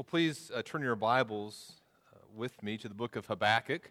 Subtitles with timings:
[0.00, 1.72] Well, please uh, turn your Bibles
[2.10, 3.90] uh, with me to the book of Habakkuk.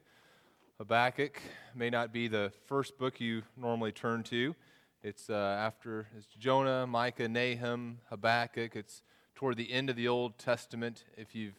[0.79, 1.39] Habakkuk
[1.75, 4.55] may not be the first book you normally turn to.
[5.03, 8.75] It's uh, after it's Jonah, Micah, Nahum, Habakkuk.
[8.75, 9.03] It's
[9.35, 11.03] toward the end of the Old Testament.
[11.15, 11.51] If you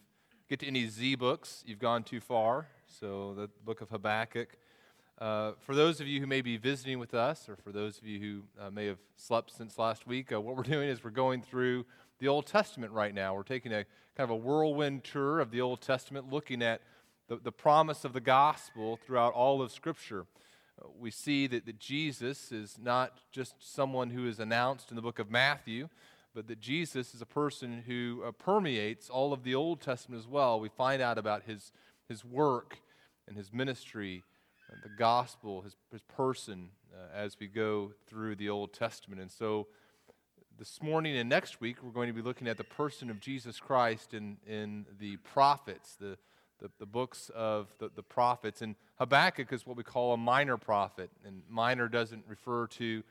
[0.49, 2.67] get to any Z books, you've gone too far.
[2.99, 4.57] So the book of Habakkuk.
[5.17, 8.05] Uh, for those of you who may be visiting with us, or for those of
[8.05, 11.09] you who uh, may have slept since last week, uh, what we're doing is we're
[11.09, 11.85] going through
[12.21, 13.33] the Old Testament right now.
[13.33, 13.83] We're taking a
[14.15, 16.81] kind of a whirlwind tour of the Old Testament, looking at
[17.27, 20.27] the, the promise of the gospel throughout all of Scripture.
[20.79, 25.01] Uh, we see that, that Jesus is not just someone who is announced in the
[25.01, 25.89] book of Matthew,
[26.35, 30.27] but that Jesus is a person who uh, permeates all of the Old Testament as
[30.27, 30.59] well.
[30.59, 31.71] We find out about his,
[32.07, 32.77] his work
[33.27, 34.23] and his ministry,
[34.69, 39.19] and the gospel, his, his person, uh, as we go through the Old Testament.
[39.19, 39.65] And so,
[40.61, 43.59] this morning and next week, we're going to be looking at the person of Jesus
[43.59, 46.19] Christ in, in the prophets, the,
[46.59, 48.61] the, the books of the, the prophets.
[48.61, 51.09] And Habakkuk is what we call a minor prophet.
[51.25, 53.01] And minor doesn't refer to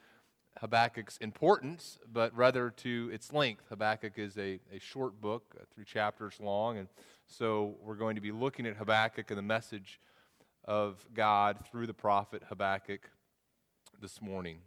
[0.60, 3.64] Habakkuk's importance, but rather to its length.
[3.68, 6.78] Habakkuk is a, a short book, uh, three chapters long.
[6.78, 6.86] And
[7.26, 9.98] so we're going to be looking at Habakkuk and the message
[10.66, 13.10] of God through the prophet Habakkuk
[14.00, 14.58] this morning.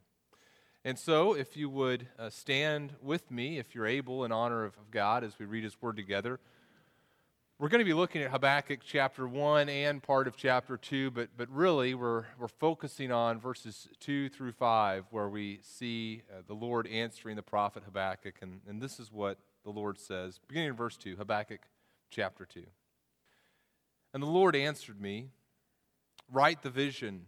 [0.85, 4.75] And so, if you would uh, stand with me, if you're able, in honor of,
[4.77, 6.41] of God as we read His Word together.
[7.57, 11.29] We're going to be looking at Habakkuk chapter 1 and part of chapter 2, but,
[11.37, 16.53] but really we're, we're focusing on verses 2 through 5, where we see uh, the
[16.53, 18.35] Lord answering the prophet Habakkuk.
[18.41, 21.61] And, and this is what the Lord says, beginning in verse 2, Habakkuk
[22.09, 22.61] chapter 2.
[24.13, 25.29] And the Lord answered me,
[26.29, 27.27] Write the vision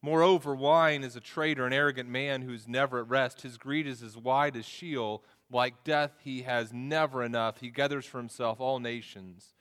[0.00, 3.42] Moreover, wine is a traitor, an arrogant man who is never at rest.
[3.42, 5.24] His greed is as wide as Sheol.
[5.50, 7.58] Like death, he has never enough.
[7.60, 9.54] He gathers for himself all nations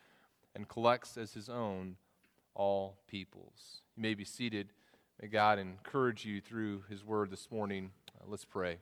[0.53, 1.95] and collects as his own
[2.53, 3.81] all peoples.
[3.95, 4.73] You may be seated.
[5.21, 7.91] May God encourage you through his word this morning.
[8.09, 8.77] Uh, let's pray.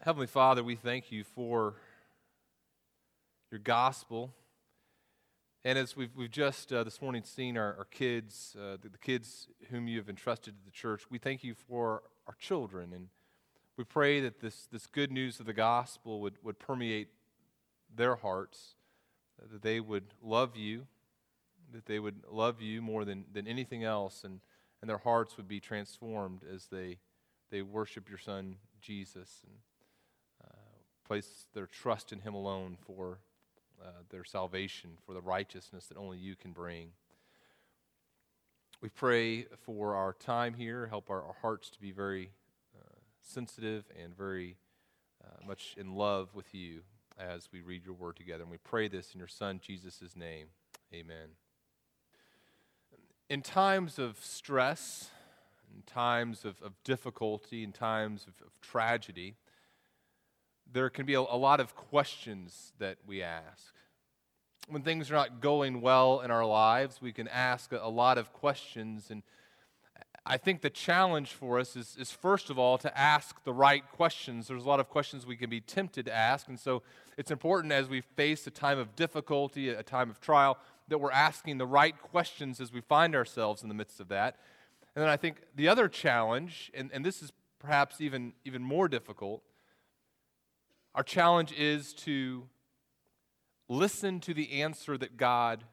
[0.00, 1.74] Heavenly Father, we thank you for
[3.50, 4.32] your gospel.
[5.64, 8.98] And as we've, we've just uh, this morning seen our, our kids, uh, the, the,
[8.98, 12.92] kids whom you have entrusted to the church, we thank you for our children.
[12.92, 13.06] And
[13.76, 17.10] we pray that this, this good news of the gospel would, would permeate
[17.94, 18.74] their hearts,
[19.52, 20.88] that they would love you,
[21.72, 24.40] that they would love you more than, than anything else, and,
[24.80, 26.98] and their hearts would be transformed as they,
[27.52, 29.58] they worship your Son, Jesus, and
[30.44, 30.56] uh,
[31.06, 33.20] place their trust in Him alone for
[33.82, 36.88] uh, their salvation, for the righteousness that only you can bring.
[38.80, 40.86] We pray for our time here.
[40.86, 42.30] Help our, our hearts to be very
[42.76, 44.56] uh, sensitive and very
[45.24, 46.80] uh, much in love with you
[47.18, 48.42] as we read your word together.
[48.42, 50.46] And we pray this in your Son, Jesus' name.
[50.92, 51.36] Amen.
[53.28, 55.10] In times of stress,
[55.74, 59.36] in times of, of difficulty, in times of, of tragedy,
[60.72, 63.74] there can be a, a lot of questions that we ask.
[64.68, 68.16] When things are not going well in our lives, we can ask a, a lot
[68.18, 69.10] of questions.
[69.10, 69.22] And
[70.24, 73.82] I think the challenge for us is, is, first of all, to ask the right
[73.92, 74.48] questions.
[74.48, 76.48] There's a lot of questions we can be tempted to ask.
[76.48, 76.82] And so
[77.18, 81.10] it's important as we face a time of difficulty, a time of trial, that we're
[81.10, 84.36] asking the right questions as we find ourselves in the midst of that.
[84.94, 88.88] And then I think the other challenge, and, and this is perhaps even, even more
[88.88, 89.42] difficult,
[90.94, 92.48] our challenge is to
[93.68, 95.64] listen to the answer that God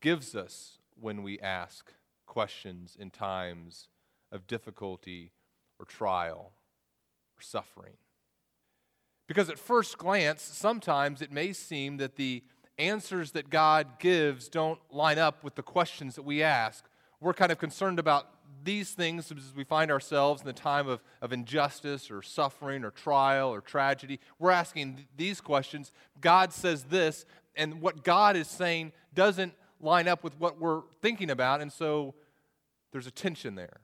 [0.00, 1.92] gives us when we ask
[2.26, 3.88] questions in times
[4.32, 5.32] of difficulty
[5.78, 6.52] or trial
[7.38, 7.94] or suffering.
[9.28, 12.42] Because at first glance, sometimes it may seem that the
[12.76, 16.84] answers that God gives don't line up with the questions that we ask.
[17.20, 21.02] We're kind of concerned about these things as we find ourselves in the time of,
[21.20, 24.20] of injustice or suffering or trial or tragedy.
[24.38, 25.92] We're asking th- these questions.
[26.20, 27.24] God says this,
[27.56, 32.14] and what God is saying doesn't line up with what we're thinking about, and so
[32.92, 33.80] there's a tension there.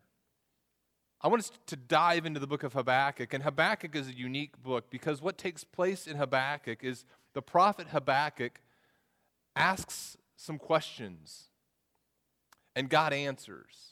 [1.23, 4.63] I want us to dive into the book of Habakkuk, and Habakkuk is a unique
[4.63, 8.61] book because what takes place in Habakkuk is the prophet Habakkuk
[9.55, 11.51] asks some questions,
[12.75, 13.91] and God answers.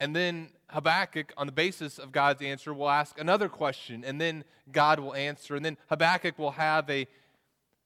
[0.00, 4.44] And then Habakkuk, on the basis of God's answer, will ask another question, and then
[4.72, 5.54] God will answer.
[5.54, 7.06] And then Habakkuk will have a,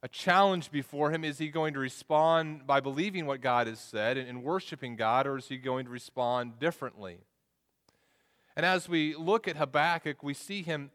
[0.00, 1.24] a challenge before him.
[1.24, 5.26] Is he going to respond by believing what God has said and, and worshiping God,
[5.26, 7.18] or is he going to respond differently?
[8.56, 10.90] And as we look at Habakkuk, we see him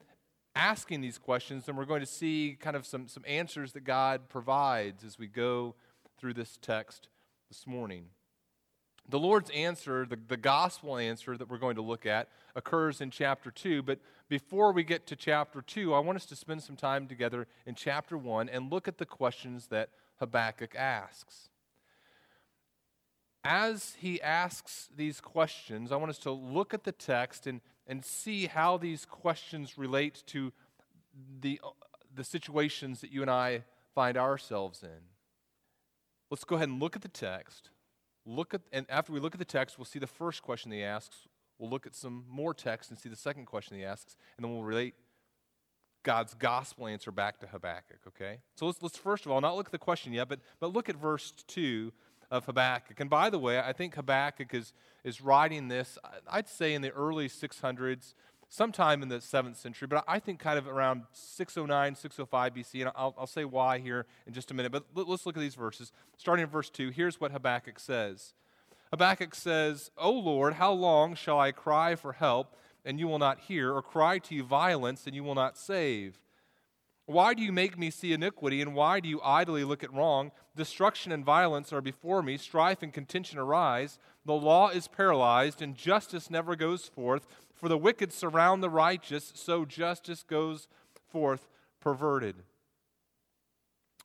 [0.56, 4.30] asking these questions, and we're going to see kind of some, some answers that God
[4.30, 5.76] provides as we go
[6.18, 7.10] through this text
[7.50, 8.06] this morning.
[9.10, 13.10] The Lord's answer, the, the gospel answer that we're going to look at, occurs in
[13.10, 13.82] chapter 2.
[13.82, 17.48] But before we get to chapter 2, I want us to spend some time together
[17.66, 19.90] in chapter 1 and look at the questions that
[20.20, 21.50] Habakkuk asks.
[23.44, 28.06] As he asks these questions, I want us to look at the text and, and
[28.06, 30.54] see how these questions relate to
[31.42, 31.60] the,
[32.14, 33.64] the situations that you and I
[33.96, 35.08] find ourselves in.
[36.30, 37.72] Let's go ahead and look at the text
[38.30, 40.84] look at, and after we look at the text, we'll see the first question he
[40.84, 41.28] asks.
[41.58, 44.54] We'll look at some more text and see the second question he asks, and then
[44.54, 44.94] we'll relate
[46.04, 48.40] God's gospel answer back to Habakkuk, okay?
[48.56, 50.88] So let's, let's first of all not look at the question yet, but, but look
[50.88, 51.92] at verse 2
[52.32, 53.00] of Habakkuk.
[53.00, 54.72] And by the way, I think Habakkuk is,
[55.04, 55.98] is writing this,
[56.30, 58.14] I'd say in the early 600s,
[58.50, 62.82] sometime in the 7th century, but I think kind of around 609, 605 BC.
[62.82, 64.72] And I'll, I'll say why here in just a minute.
[64.72, 65.92] But let's look at these verses.
[66.18, 68.34] Starting in verse 2, here's what Habakkuk says
[68.92, 73.42] Habakkuk says, O Lord, how long shall I cry for help, and you will not
[73.42, 76.20] hear, or cry to you violence, and you will not save?
[77.06, 80.32] Why do you make me see iniquity, and why do you idly look at wrong?
[80.56, 84.00] Destruction and violence are before me, strife and contention arise.
[84.26, 87.26] The law is paralyzed, and justice never goes forth.
[87.60, 90.70] For the wicked surround the righteous, so justice goes
[91.12, 91.50] forth
[91.82, 92.38] perverted.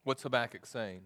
[0.02, 1.02] What's Habakkuk saying?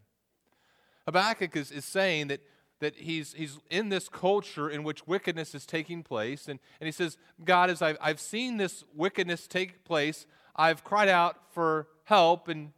[1.05, 2.41] Habakkuk is, is saying that,
[2.81, 6.49] that he's, he's in this culture in which wickedness is taking place.
[6.49, 11.09] And, and he says, God, as I've, I've seen this wickedness take place, I've cried
[11.09, 12.73] out for help and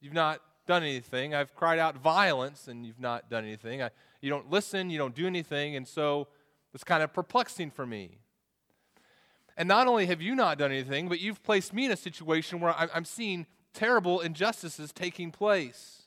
[0.00, 1.34] you've not done anything.
[1.34, 3.82] I've cried out violence and you've not done anything.
[3.82, 3.90] I,
[4.22, 6.28] you don't listen, you don't do anything, and so
[6.74, 8.18] it's kind of perplexing for me.
[9.56, 12.60] And not only have you not done anything, but you've placed me in a situation
[12.60, 16.02] where I'm seeing terrible injustices taking place.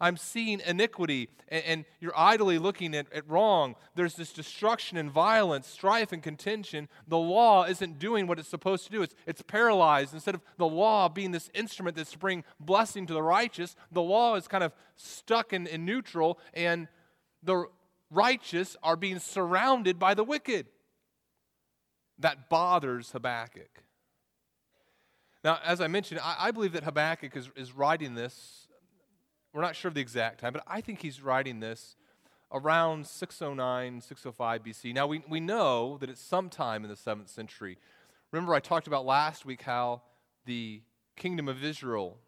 [0.00, 3.76] I'm seeing iniquity, and, and you're idly looking at, at wrong.
[3.94, 6.88] There's this destruction and violence, strife and contention.
[7.06, 10.12] The law isn't doing what it's supposed to do, it's, it's paralyzed.
[10.12, 14.02] Instead of the law being this instrument that's to bring blessing to the righteous, the
[14.02, 16.88] law is kind of stuck in, in neutral, and
[17.42, 17.66] the
[18.10, 20.66] righteous are being surrounded by the wicked.
[22.22, 23.84] That bothers Habakkuk.
[25.44, 28.68] Now, as I mentioned, I, I believe that Habakkuk is, is writing this
[29.52, 31.96] we're not sure of the exact time, but I think he's writing this
[32.52, 34.94] around 609, 605 BC.
[34.94, 37.78] Now, we, we know that it's sometime in the 7th century.
[38.30, 40.02] Remember, I talked about last week how
[40.46, 40.82] the
[41.16, 42.18] kingdom of Israel,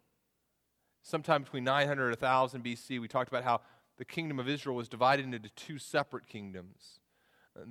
[1.01, 3.61] sometime between 900 and 1000 BC, we talked about how
[3.97, 6.99] the kingdom of Israel was divided into two separate kingdoms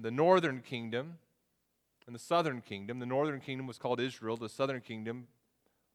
[0.01, 1.19] the northern kingdom
[2.07, 2.99] and the southern kingdom.
[2.99, 5.27] The northern kingdom was called Israel, the southern kingdom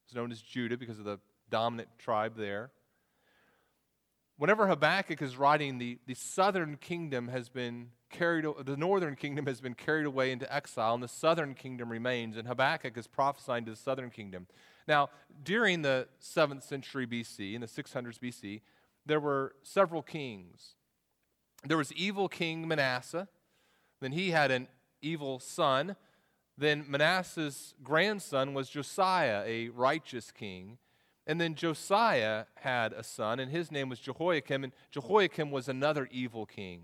[0.08, 1.20] was known as Judah because of the
[1.50, 2.72] dominant tribe there
[4.40, 9.62] whenever Habakkuk is writing, the, the southern kingdom has been carried, the northern kingdom has
[9.62, 12.38] been carried away into exile, and the southern kingdom remains.
[12.38, 14.48] And Habakkuk is prophesying to the southern kingdom.
[14.88, 15.10] Now,
[15.44, 18.62] during the 7th century BC, in the 600s BC,
[19.06, 20.76] there were several kings.
[21.66, 23.28] There was evil king Manasseh.
[24.00, 24.70] Then he had an
[25.02, 25.96] evil son.
[26.58, 30.78] Then Manasseh's grandson was Josiah, a righteous king.
[31.26, 36.08] And then Josiah had a son, and his name was Jehoiakim, and Jehoiakim was another
[36.12, 36.82] evil king.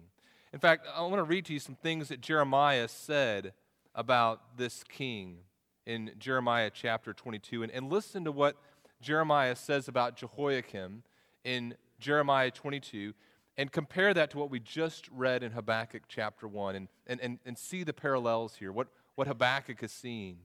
[0.53, 3.53] In fact, I want to read to you some things that Jeremiah said
[3.95, 5.39] about this king
[5.85, 7.63] in Jeremiah chapter 22.
[7.63, 8.55] And, and listen to what
[9.01, 11.03] Jeremiah says about Jehoiakim
[11.43, 13.13] in Jeremiah 22
[13.57, 17.39] and compare that to what we just read in Habakkuk chapter 1 and, and, and,
[17.45, 20.37] and see the parallels here, what, what Habakkuk is seeing.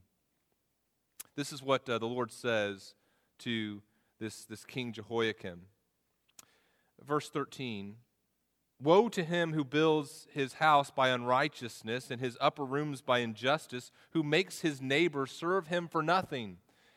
[1.37, 2.95] This is what uh, the Lord says
[3.41, 3.83] to
[4.19, 5.63] this, this King Jehoiakim.
[7.05, 7.97] Verse 13
[8.83, 13.93] Woe to him who builds his house by unrighteousness and his upper rooms by injustice,
[14.13, 16.57] who makes his neighbor serve him for nothing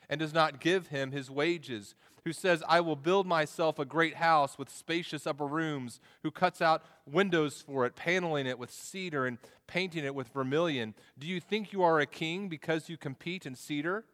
[0.09, 4.15] and does not give him his wages, who says, I will build myself a great
[4.15, 9.25] house with spacious upper rooms, who cuts out windows for it, paneling it with cedar
[9.25, 9.37] and
[9.67, 10.93] painting it with vermilion.
[11.17, 14.05] Do you think you are a king because you compete in cedar?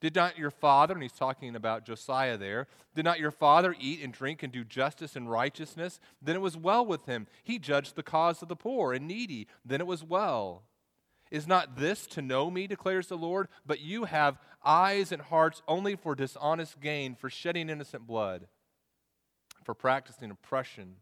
[0.00, 4.02] Did not your father, and he's talking about Josiah there, did not your father eat
[4.02, 5.98] and drink and do justice and righteousness?
[6.20, 7.26] Then it was well with him.
[7.42, 9.46] He judged the cause of the poor and needy.
[9.64, 10.64] Then it was well.
[11.34, 13.48] Is not this to know me, declares the Lord?
[13.66, 18.46] But you have eyes and hearts only for dishonest gain, for shedding innocent blood,
[19.64, 20.94] for practicing oppression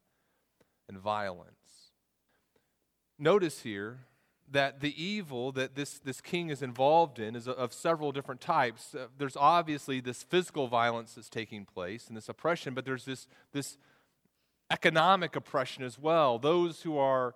[0.89, 1.93] and violence.
[3.19, 4.07] Notice here
[4.51, 8.95] that the evil that this, this king is involved in is of several different types.
[8.95, 13.29] Uh, there's obviously this physical violence that's taking place and this oppression, but there's this,
[13.53, 13.77] this
[14.71, 16.39] economic oppression as well.
[16.39, 17.35] Those who are,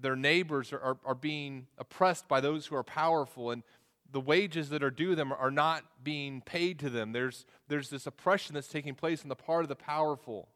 [0.00, 3.62] their neighbors are, are, are being oppressed by those who are powerful, and
[4.10, 7.12] the wages that are due them are not being paid to them.
[7.12, 10.48] There's, there's this oppression that's taking place on the part of the powerful.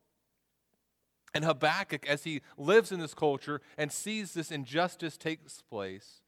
[1.34, 6.20] And Habakkuk, as he lives in this culture and sees this injustice takes place,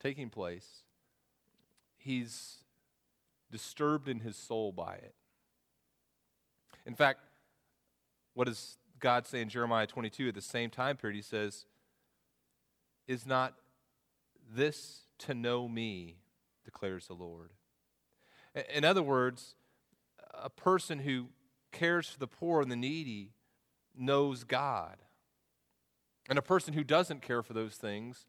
[0.00, 0.82] taking place,
[1.96, 2.64] he's
[3.50, 5.14] disturbed in his soul by it.
[6.86, 7.20] In fact,
[8.34, 11.16] what does God say in Jeremiah 22 at the same time period?
[11.16, 11.66] He says,
[13.06, 13.54] Is not
[14.54, 16.16] this to know me,
[16.64, 17.50] declares the Lord.
[18.72, 19.56] In other words,
[20.32, 21.28] a person who
[21.72, 23.32] cares for the poor and the needy
[23.96, 24.96] knows God.
[26.28, 28.26] And a person who doesn't care for those things,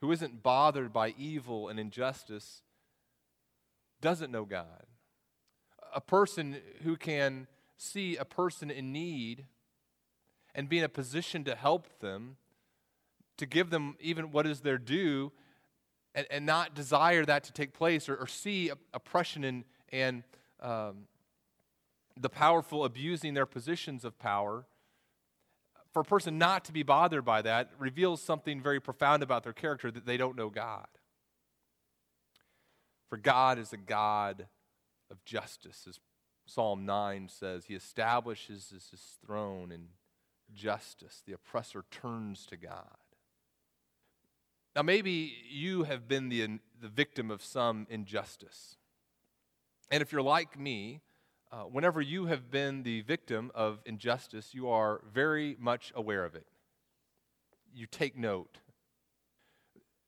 [0.00, 2.62] who isn't bothered by evil and injustice,
[4.00, 4.86] doesn't know God.
[5.94, 9.46] A person who can see a person in need
[10.54, 12.36] and be in a position to help them,
[13.38, 15.32] to give them even what is their due,
[16.14, 20.22] and, and not desire that to take place or, or see oppression and, and
[20.60, 21.06] um,
[22.16, 24.64] the powerful abusing their positions of power,
[25.92, 29.52] for a person not to be bothered by that reveals something very profound about their
[29.52, 30.86] character that they don't know God.
[33.08, 34.46] For God is a God
[35.10, 36.00] of justice, as
[36.46, 37.66] Psalm 9 says.
[37.66, 39.88] He establishes his throne in
[40.54, 41.22] justice.
[41.26, 42.96] The oppressor turns to God.
[44.76, 48.76] Now, maybe you have been the, the victim of some injustice.
[49.90, 51.00] And if you're like me,
[51.50, 56.34] uh, whenever you have been the victim of injustice, you are very much aware of
[56.34, 56.46] it.
[57.74, 58.58] You take note.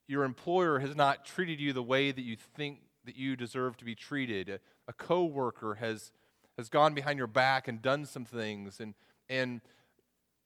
[0.06, 3.86] Your employer has not treated you the way that you think that you deserve to
[3.86, 4.50] be treated.
[4.50, 6.12] A, a coworker has
[6.58, 8.92] has gone behind your back and done some things and
[9.30, 9.62] and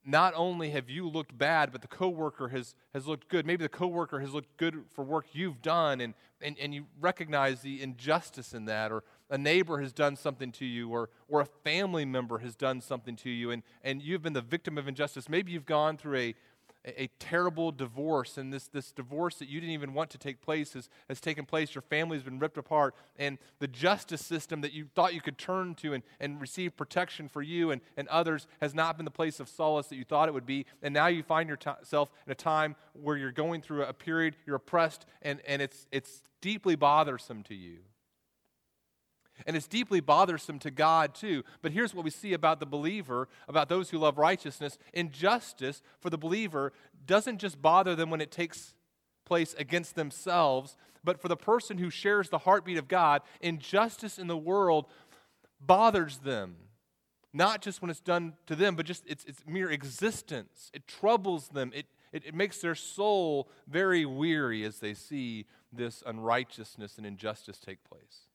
[0.04, 3.46] not only have you looked bad, but the coworker has, has looked good.
[3.46, 7.60] Maybe the coworker has looked good for work you've done, and, and, and you recognize
[7.60, 11.46] the injustice in that, or a neighbor has done something to you, or, or a
[11.46, 15.28] family member has done something to you, and, and you've been the victim of injustice.
[15.28, 16.34] Maybe you've gone through
[16.84, 20.72] a, terrible divorce, and this, this divorce that you didn't even want to take place
[20.72, 21.74] has, has taken place.
[21.74, 25.74] Your family's been ripped apart, and the justice system that you thought you could turn
[25.76, 29.40] to and, and receive protection for you and, and others has not been the place
[29.40, 30.66] of solace that you thought it would be.
[30.82, 34.56] And now you find yourself in a time where you're going through a period, you're
[34.56, 37.78] oppressed, and, and it's, it's deeply bothersome to you.
[39.46, 41.44] And it's deeply bothersome to God, too.
[41.60, 46.10] But here's what we see about the believer, about those who love righteousness injustice for
[46.10, 46.72] the believer
[47.06, 48.74] doesn't just bother them when it takes
[49.24, 54.26] place against themselves, but for the person who shares the heartbeat of God, injustice in
[54.26, 54.86] the world
[55.60, 56.56] bothers them.
[57.32, 60.70] Not just when it's done to them, but just its, its mere existence.
[60.74, 61.72] It troubles them.
[61.74, 67.58] It, it, it makes their soul very weary as they see this unrighteousness and injustice
[67.58, 68.28] take place.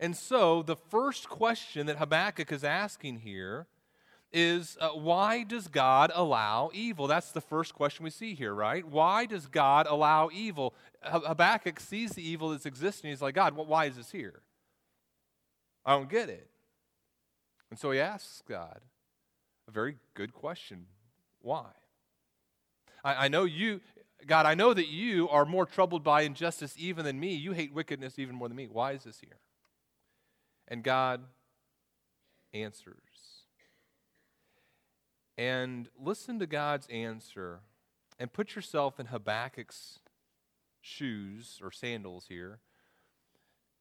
[0.00, 3.66] And so, the first question that Habakkuk is asking here
[4.32, 7.06] is uh, why does God allow evil?
[7.06, 8.84] That's the first question we see here, right?
[8.84, 10.74] Why does God allow evil?
[11.02, 13.10] Habakkuk sees the evil that's existing.
[13.10, 14.42] He's like, God, why is this here?
[15.84, 16.50] I don't get it.
[17.70, 18.80] And so he asks God
[19.68, 20.86] a very good question
[21.40, 21.66] why?
[23.04, 23.80] I, I know you,
[24.26, 27.34] God, I know that you are more troubled by injustice even than me.
[27.34, 28.66] You hate wickedness even more than me.
[28.66, 29.38] Why is this here?
[30.68, 31.22] And God
[32.52, 32.94] answers.
[35.38, 37.60] And listen to God's answer
[38.18, 40.00] and put yourself in Habakkuk's
[40.80, 42.60] shoes or sandals here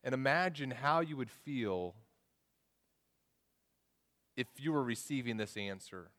[0.05, 1.95] and imagine how you would feel
[4.37, 6.11] if you were receiving this answer.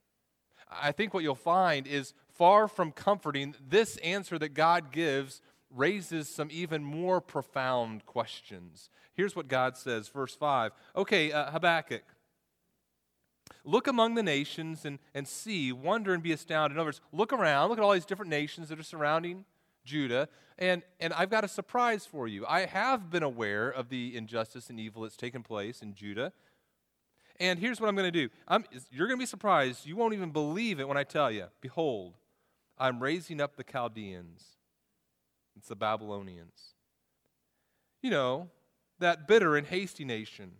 [0.68, 5.40] I think what you'll find is far from comforting, this answer that God gives
[5.74, 8.90] raises some even more profound questions.
[9.14, 10.72] Here's what God says, verse 5.
[10.96, 12.02] Okay, uh, Habakkuk,
[13.64, 16.76] look among the nations and, and see, wonder and be astounded.
[16.76, 19.44] In other words, look around, look at all these different nations that are surrounding
[19.84, 20.28] Judah.
[20.58, 22.46] And, and I've got a surprise for you.
[22.46, 26.32] I have been aware of the injustice and evil that's taken place in Judah.
[27.38, 29.86] And here's what I'm going to do I'm, you're going to be surprised.
[29.86, 31.46] You won't even believe it when I tell you.
[31.60, 32.14] Behold,
[32.78, 34.55] I'm raising up the Chaldeans,
[35.56, 36.74] it's the Babylonians.
[38.02, 38.50] You know,
[38.98, 40.52] that bitter and hasty nation.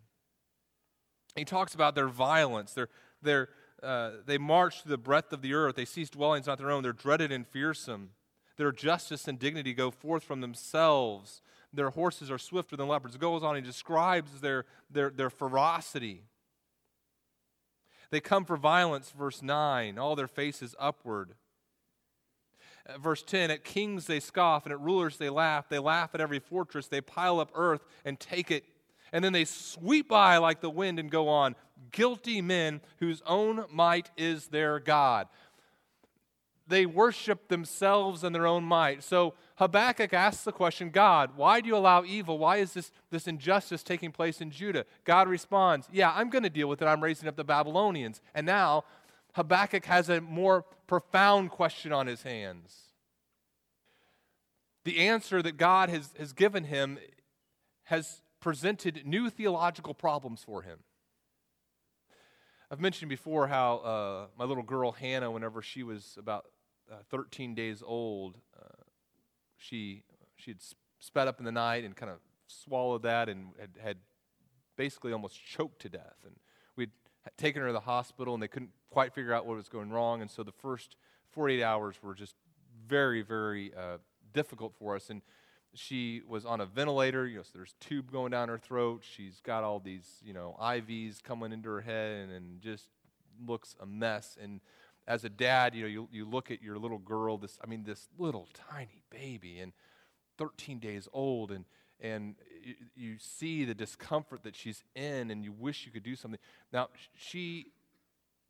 [1.35, 2.89] He talks about their violence, their,
[3.23, 3.49] their,
[3.83, 5.77] uh, they march to the breadth of the earth.
[5.77, 6.83] They seize dwellings not their own.
[6.83, 8.11] They're dreaded and fearsome.
[8.57, 11.43] Their justice and dignity go forth from themselves.
[11.73, 13.15] Their horses are swifter than leopards.
[13.15, 16.23] It goes on, he describes their, their, their ferocity.
[18.11, 21.35] They come for violence, verse 9, all their faces upward.
[23.01, 25.69] Verse 10 At kings they scoff, and at rulers they laugh.
[25.69, 26.87] They laugh at every fortress.
[26.89, 28.65] They pile up earth and take it.
[29.13, 31.55] And then they sweep by like the wind and go on.
[31.93, 35.29] Guilty men whose own might is their God
[36.69, 39.03] they worship themselves and their own might.
[39.03, 42.39] So Habakkuk asks the question God, why do you allow evil?
[42.39, 44.85] Why is this, this injustice taking place in Judah?
[45.05, 46.87] God responds, Yeah, I'm going to deal with it.
[46.87, 48.21] I'm raising up the Babylonians.
[48.35, 48.85] And now
[49.37, 52.75] Habakkuk has a more profound question on his hands.
[54.85, 56.99] The answer that God has, has given him
[57.85, 60.79] has presented new theological problems for him.
[62.71, 66.47] I've mentioned before how uh, my little girl Hannah, whenever she was about
[66.91, 68.85] uh, 13 days old, uh,
[69.59, 70.03] she
[70.37, 70.61] she had
[70.99, 73.97] sped up in the night and kind of swallowed that and had, had
[74.77, 76.17] basically almost choked to death.
[76.25, 76.37] And
[77.37, 80.21] taken her to the hospital and they couldn't quite figure out what was going wrong.
[80.23, 80.97] And so the first
[81.31, 82.35] 48 hours were just
[82.87, 83.99] very, very uh,
[84.33, 85.11] difficult for us.
[85.11, 85.23] And
[85.75, 87.27] she was on a ventilator.
[87.27, 89.03] You know, so there's tube going down her throat.
[89.03, 92.89] She's got all these, you know, IVs coming into her head and, and just
[93.47, 94.37] looks a mess.
[94.41, 94.61] And
[95.07, 97.85] as a dad, you know, you, you look at your little girl, this, I mean,
[97.85, 99.73] this little tiny baby, and
[100.39, 101.65] 13 days old, and,
[102.01, 102.35] and
[102.67, 106.41] you, you see the discomfort that she's in, and you wish you could do something.
[106.73, 107.67] Now, she,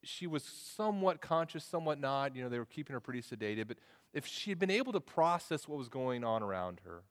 [0.03, 2.35] she was somewhat conscious, somewhat not.
[2.35, 3.77] You know, they were keeping her pretty sedated, but
[4.15, 7.03] if she had been able to process what was going on around her,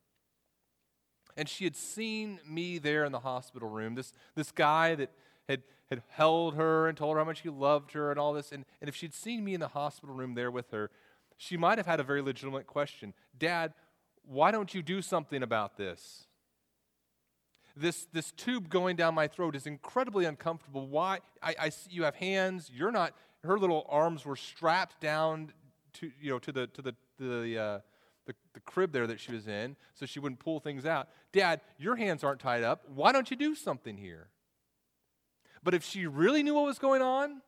[1.37, 5.11] and she had seen me there in the hospital room, this, this guy that
[5.47, 8.51] had, had held her and told her how much he loved her and all this.
[8.51, 10.89] And, and if she'd seen me in the hospital room there with her,
[11.37, 13.73] she might have had a very legitimate question Dad,
[14.23, 16.25] why don't you do something about this?
[17.75, 20.87] This, this tube going down my throat is incredibly uncomfortable.
[20.87, 21.19] Why?
[21.43, 22.71] I, I see you have hands.
[22.73, 23.13] You're not.
[23.43, 25.51] Her little arms were strapped down
[25.93, 27.79] to, you know, to the, to the, the, uh,
[28.25, 31.09] the, the crib there that she was in so she wouldn't pull things out.
[31.31, 32.83] Dad, your hands aren't tied up.
[32.93, 34.29] Why don't you do something here?
[35.63, 37.41] But if she really knew what was going on,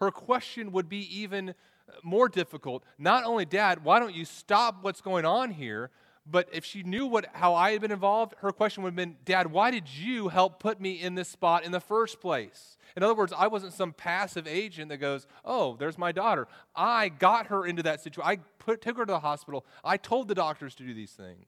[0.00, 1.54] her question would be even
[2.02, 2.84] more difficult.
[2.98, 5.90] Not only, Dad, why don't you stop what's going on here?
[6.30, 9.16] But if she knew what, how I had been involved, her question would have been,
[9.24, 12.76] Dad, why did you help put me in this spot in the first place?
[12.96, 16.46] In other words, I wasn't some passive agent that goes, Oh, there's my daughter.
[16.74, 18.30] I got her into that situation.
[18.30, 19.64] I put, took her to the hospital.
[19.82, 21.46] I told the doctors to do these things.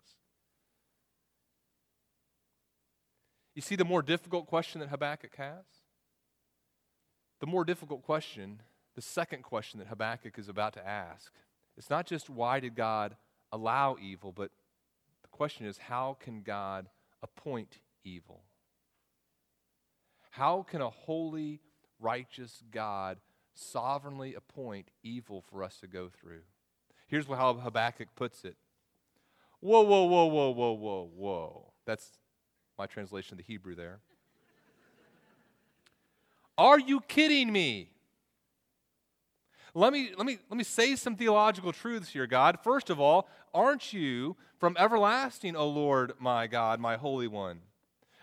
[3.54, 5.64] You see the more difficult question that Habakkuk has?
[7.40, 8.62] The more difficult question,
[8.94, 11.32] the second question that Habakkuk is about to ask,
[11.76, 13.16] it's not just why did God
[13.50, 14.50] allow evil, but
[15.32, 16.88] question is how can God
[17.22, 18.42] appoint evil?
[20.30, 21.60] How can a holy,
[22.00, 23.18] righteous God
[23.54, 26.42] sovereignly appoint evil for us to go through?
[27.06, 28.56] Here's how Habakkuk puts it
[29.60, 31.72] Whoa, whoa, whoa, whoa, whoa, whoa, whoa.
[31.86, 32.18] That's
[32.76, 34.00] my translation of the Hebrew there.
[36.58, 37.91] Are you kidding me?
[39.74, 42.58] Let me, let, me, let me say some theological truths here, God.
[42.62, 47.60] First of all, aren't you from everlasting, O Lord, my God, my Holy One?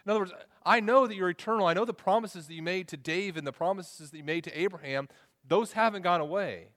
[0.06, 0.34] In other words,
[0.64, 1.66] I know that you're eternal.
[1.66, 4.44] I know the promises that you made to David and the promises that you made
[4.44, 5.10] to Abraham,
[5.48, 6.68] those haven't gone away.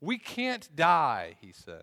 [0.00, 1.82] We can't die, he says.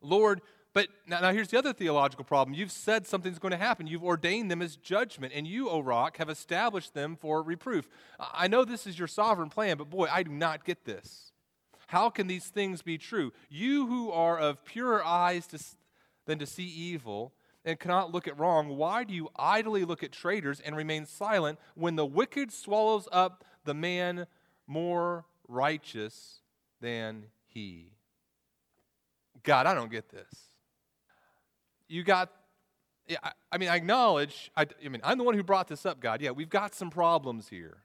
[0.00, 0.42] Lord,
[0.74, 2.54] but now, now, here's the other theological problem.
[2.54, 3.86] You've said something's going to happen.
[3.86, 7.88] You've ordained them as judgment, and you, O rock, have established them for reproof.
[8.18, 11.32] I know this is your sovereign plan, but boy, I do not get this.
[11.88, 13.32] How can these things be true?
[13.50, 15.62] You who are of purer eyes to,
[16.24, 17.34] than to see evil
[17.66, 21.58] and cannot look at wrong, why do you idly look at traitors and remain silent
[21.74, 24.26] when the wicked swallows up the man
[24.66, 26.40] more righteous
[26.80, 27.90] than he?
[29.42, 30.51] God, I don't get this
[31.92, 32.30] you got,
[33.06, 35.84] yeah, I, I mean, I acknowledge, I, I mean, I'm the one who brought this
[35.84, 36.22] up, God.
[36.22, 37.82] Yeah, we've got some problems here.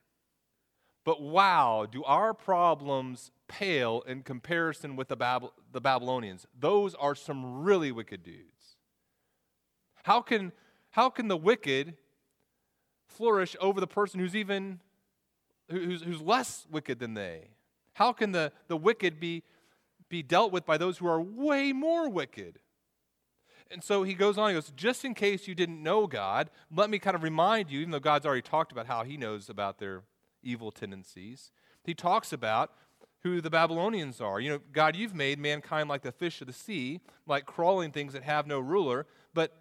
[1.04, 6.46] But wow, do our problems pale in comparison with the, Bab- the Babylonians?
[6.58, 8.76] Those are some really wicked dudes.
[10.04, 10.52] How can,
[10.90, 11.94] how can the wicked
[13.06, 14.80] flourish over the person who's even
[15.70, 17.50] who's, who's less wicked than they?
[17.92, 19.42] How can the, the wicked be,
[20.08, 22.58] be dealt with by those who are way more wicked?
[23.70, 26.88] And so he goes on, he goes, just in case you didn't know God, let
[26.88, 29.78] me kind of remind you, even though God's already talked about how he knows about
[29.78, 30.02] their
[30.42, 31.52] evil tendencies,
[31.84, 32.72] he talks about
[33.22, 34.40] who the Babylonians are.
[34.40, 38.12] You know, God, you've made mankind like the fish of the sea, like crawling things
[38.12, 39.52] that have no ruler, but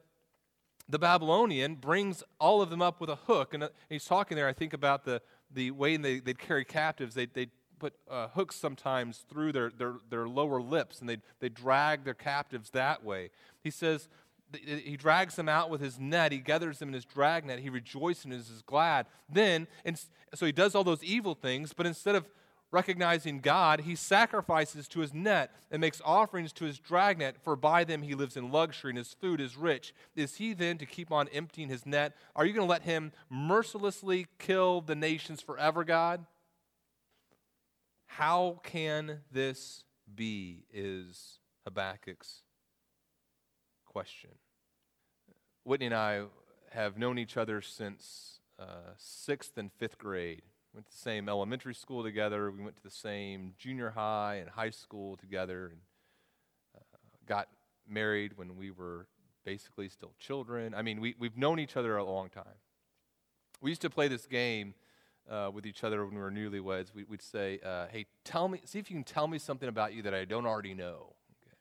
[0.87, 3.53] the Babylonian brings all of them up with a hook.
[3.53, 7.13] And uh, he's talking there, I think, about the, the way they, they'd carry captives.
[7.13, 11.49] They, they'd put uh, hooks sometimes through their, their, their lower lips, and they they
[11.49, 13.29] drag their captives that way.
[13.63, 14.09] He says,
[14.51, 16.31] he drags them out with his net.
[16.31, 17.59] He gathers them in his drag net.
[17.59, 19.07] He rejoices and is glad.
[19.29, 19.99] Then, and
[20.33, 22.25] so he does all those evil things, but instead of
[22.71, 27.83] recognizing God, he sacrifices to his net and makes offerings to his dragnet, for by
[27.83, 29.93] them he lives in luxury and his food is rich.
[30.15, 32.15] Is he then to keep on emptying his net?
[32.35, 36.25] Are you going to let him mercilessly kill the nations forever, God?
[38.07, 40.65] How can this be?
[40.73, 42.43] Is Habakkuk's
[43.85, 44.31] question.
[45.63, 46.23] Whitney and I
[46.71, 50.41] have known each other since uh, sixth and fifth grade
[50.73, 52.51] went to the same elementary school together.
[52.51, 55.79] We went to the same junior high and high school together, and
[56.77, 57.49] uh, got
[57.89, 59.07] married when we were
[59.43, 60.73] basically still children.
[60.75, 62.59] I mean, we, we've known each other a long time.
[63.61, 64.75] We used to play this game
[65.29, 66.93] uh, with each other when we were newlyweds.
[66.93, 69.93] We, would say, uh, "Hey, tell me, see if you can tell me something about
[69.93, 71.13] you that I don't already know."
[71.43, 71.55] Okay.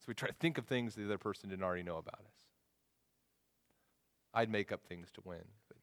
[0.00, 2.42] So we try to think of things the other person didn't already know about us.
[4.34, 5.44] I'd make up things to win.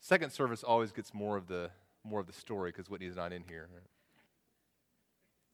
[0.00, 1.70] Second service always gets more of the
[2.04, 3.68] more of the story because Whitney's not in here.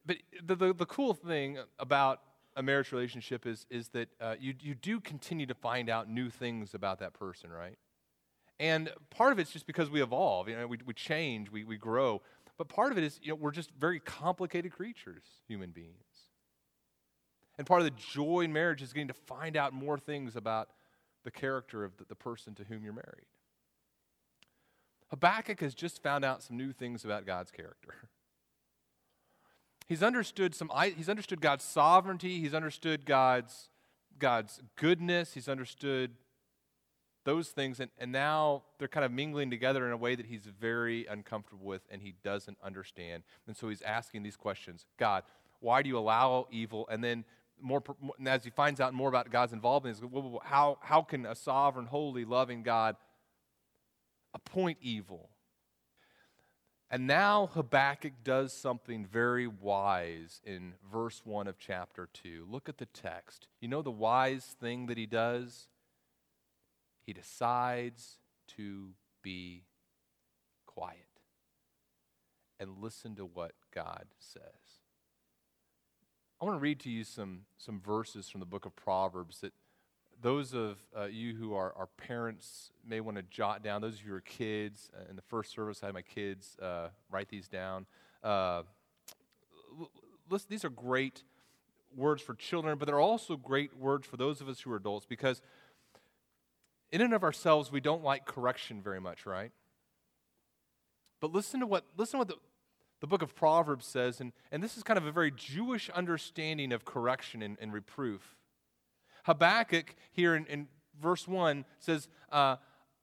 [0.05, 2.21] But the, the, the, cool thing about
[2.57, 6.31] a marriage relationship is, is that uh, you, you do continue to find out new
[6.31, 7.79] things about that person, right?
[8.61, 11.77] And part of it's just because we evolve, you know, we, we change, we, we
[11.77, 12.23] grow.
[12.59, 15.97] But part of it is, you know, we're just very complicated creatures, human beings.
[17.59, 20.69] And part of the joy in marriage is getting to find out more things about
[21.25, 23.27] the character of the, the person to whom you're married.
[25.09, 27.95] Habakkuk has just found out some new things about God's character.
[29.93, 33.69] He's understood some he's understood God's sovereignty, he's understood God's
[34.19, 36.13] God's goodness, he's understood
[37.25, 40.47] those things and, and now they're kind of mingling together in a way that he's
[40.59, 43.23] very uncomfortable with and he doesn't understand.
[43.47, 44.87] And so he's asking these questions.
[44.99, 45.25] God,
[45.61, 46.89] why do you allow evil?
[46.91, 47.27] And then
[47.61, 47.83] more,
[48.19, 50.03] and as he finds out more about God's involvement, is
[50.43, 52.97] how, how can a sovereign, holy, loving God
[54.33, 55.29] appoint evil.
[56.93, 62.47] And now Habakkuk does something very wise in verse 1 of chapter 2.
[62.51, 63.49] Look at the text.
[63.63, 65.69] You know the wise thing that he does?
[67.01, 68.19] He decides
[68.59, 68.91] to
[69.23, 69.65] be
[70.67, 70.99] quiet
[72.61, 74.43] and listen to what God says.
[76.43, 79.55] I want to read to you some, some verses from the book of Proverbs that
[80.23, 84.03] those of uh, you who are, are parents may want to jot down, those of
[84.03, 87.29] you who are kids, uh, in the first service, I had my kids uh, write
[87.29, 87.87] these down.
[88.23, 88.63] Uh,
[90.31, 91.25] listen, these are great
[91.97, 95.07] words for children, but they're also great words for those of us who are adults
[95.07, 95.43] because
[96.93, 99.51] in and of ourselves, we don't like correction very much, right?
[101.21, 102.37] But listen to what, listen to what the,
[103.01, 106.73] the book of Proverbs says, and, and this is kind of a very Jewish understanding
[106.73, 108.37] of correction and, and reproof.
[109.23, 110.69] Habakkuk here in, in
[111.01, 112.57] verse 1 says, uh,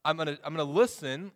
[0.04, 1.32] I'm going to I'm gonna listen.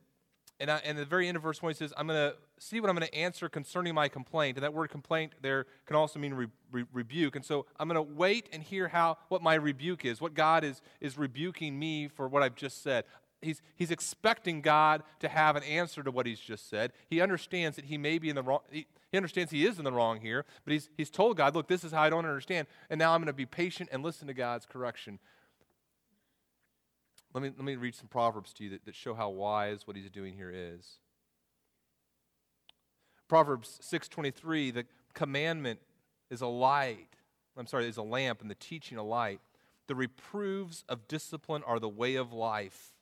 [0.59, 2.79] And, I, and the very end of verse 1, he says, I'm going to see
[2.79, 4.55] what I'm going to answer concerning my complaint.
[4.55, 7.35] And that word complaint there can also mean re, re, rebuke.
[7.35, 10.63] And so I'm going to wait and hear how, what my rebuke is, what God
[10.63, 13.03] is, is rebuking me for what I've just said.
[13.43, 16.93] He's, he's expecting God to have an answer to what he's just said.
[17.09, 18.61] He understands that he may be in the wrong.
[18.71, 21.67] He, he understands he is in the wrong here, but he's, he's told God, look,
[21.67, 22.67] this is how I don't understand.
[22.89, 25.19] And now I'm going to be patient and listen to God's correction.
[27.33, 29.95] Let me, let me read some Proverbs to you that, that show how wise what
[29.95, 30.97] he's doing here is.
[33.27, 35.79] Proverbs 6.23, the commandment
[36.29, 37.09] is a light.
[37.55, 39.39] I'm sorry, is a lamp, and the teaching a light.
[39.87, 42.92] The reproofs of discipline are the way of life.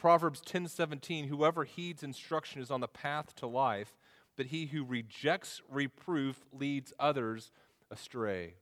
[0.00, 3.98] Proverbs 10:17 Whoever heeds instruction is on the path to life,
[4.34, 7.52] but he who rejects reproof leads others
[7.90, 8.54] astray.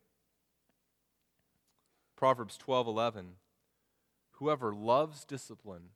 [2.17, 3.37] Proverbs 12:11
[4.33, 5.91] Whoever loves discipline,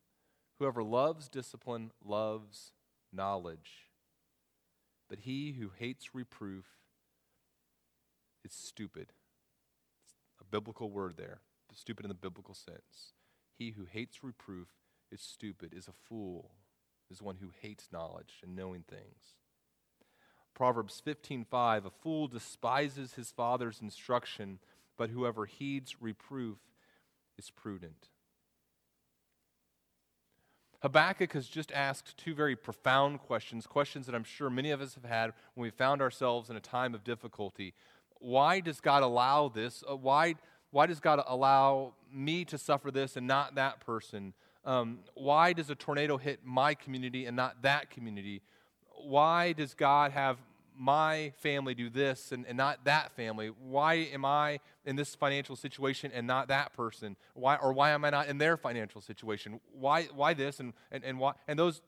[0.61, 2.72] whoever loves discipline loves
[3.12, 3.90] knowledge.
[5.09, 6.66] But he who hates reproof
[8.44, 9.12] is stupid.
[10.05, 11.40] It's a biblical word there,
[11.74, 13.14] stupid in the biblical sense.
[13.59, 14.68] He who hates reproof
[15.12, 16.51] is stupid, is a fool,
[17.11, 19.37] is one who hates knowledge and knowing things.
[20.55, 24.59] Proverbs 15:5 A fool despises his father's instruction,
[24.96, 26.59] but whoever heeds reproof
[27.38, 28.09] is prudent.
[30.83, 34.94] Habakkuk has just asked two very profound questions, questions that I'm sure many of us
[34.94, 37.72] have had when we found ourselves in a time of difficulty.
[38.18, 39.85] Why does God allow this?
[39.88, 40.35] Uh, why,
[40.72, 44.35] why does God allow me to suffer this and not that person?
[44.64, 48.42] Um, why does a tornado hit my community and not that community?
[49.05, 50.38] Why does God have
[50.79, 53.48] my family do this and, and not that family?
[53.48, 57.16] Why am I in this financial situation and not that person?
[57.35, 59.61] Why or why am I not in their financial situation?
[59.72, 61.83] Why why this and, and, and why and those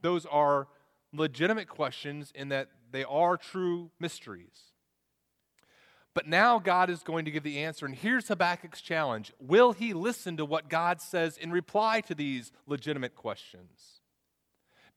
[0.00, 0.68] those are
[1.12, 4.67] legitimate questions in that they are true mysteries.
[6.14, 9.32] But now God is going to give the answer, and here's Habakkuk's challenge.
[9.38, 13.98] Will he listen to what God says in reply to these legitimate questions?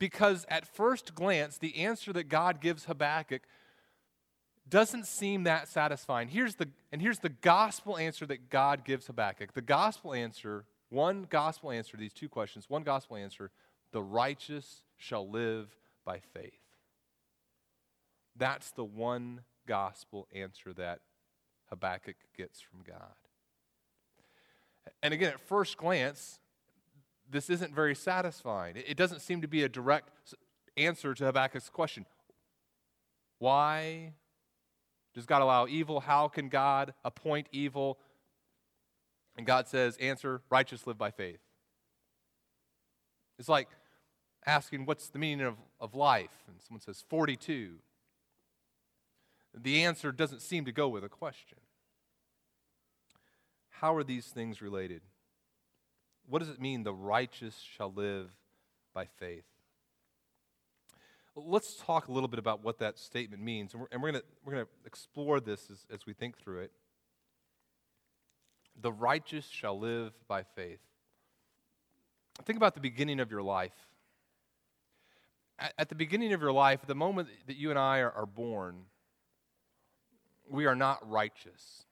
[0.01, 3.43] because at first glance, the answer that God gives Habakkuk
[4.67, 6.27] doesn't seem that satisfying.
[6.27, 9.53] Here's the, and here's the gospel answer that God gives Habakkuk.
[9.53, 13.51] The gospel answer, one gospel answer to these two questions, one gospel answer
[13.91, 15.69] the righteous shall live
[16.03, 16.63] by faith.
[18.35, 20.99] That's the one gospel answer that
[21.69, 23.15] Habakkuk gets from God.
[25.01, 26.41] And again, at first glance,
[27.29, 28.75] this isn't very satisfying.
[28.75, 30.33] It doesn't seem to be a direct
[30.75, 32.05] answer to Habakkuk's question.
[33.39, 34.11] Why
[35.13, 36.01] does God allow evil?
[36.01, 37.97] How can God appoint evil?
[39.37, 41.39] And God says, answer, righteous live by faith.
[43.39, 43.69] It's like
[44.45, 46.43] asking, what's the meaning of, of life?
[46.49, 47.75] And someone says, 42.
[49.53, 51.57] The answer doesn't seem to go with a question.
[53.69, 55.01] How are these things related?
[56.27, 58.29] What does it mean, the righteous shall live
[58.93, 59.43] by faith?
[61.35, 64.23] Let's talk a little bit about what that statement means, and we're, and we're going
[64.43, 66.71] we're to explore this as, as we think through it.
[68.79, 70.79] The righteous shall live by faith.
[72.45, 73.75] Think about the beginning of your life.
[75.57, 78.25] At, at the beginning of your life, the moment that you and I are, are
[78.25, 78.85] born,
[80.51, 81.85] we are not righteous.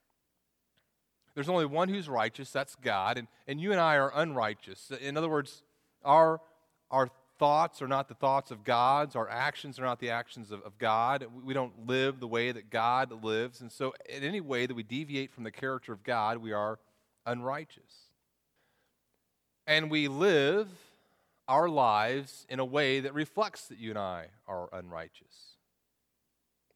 [1.33, 4.91] There's only one who's righteous, that's God, and, and you and I are unrighteous.
[5.01, 5.63] In other words,
[6.03, 6.41] our,
[6.91, 10.61] our thoughts are not the thoughts of God's, our actions are not the actions of,
[10.63, 11.25] of God.
[11.43, 13.61] We don't live the way that God lives.
[13.61, 16.79] And so, in any way that we deviate from the character of God, we are
[17.25, 18.09] unrighteous.
[19.65, 20.67] And we live
[21.47, 25.48] our lives in a way that reflects that you and I are unrighteous.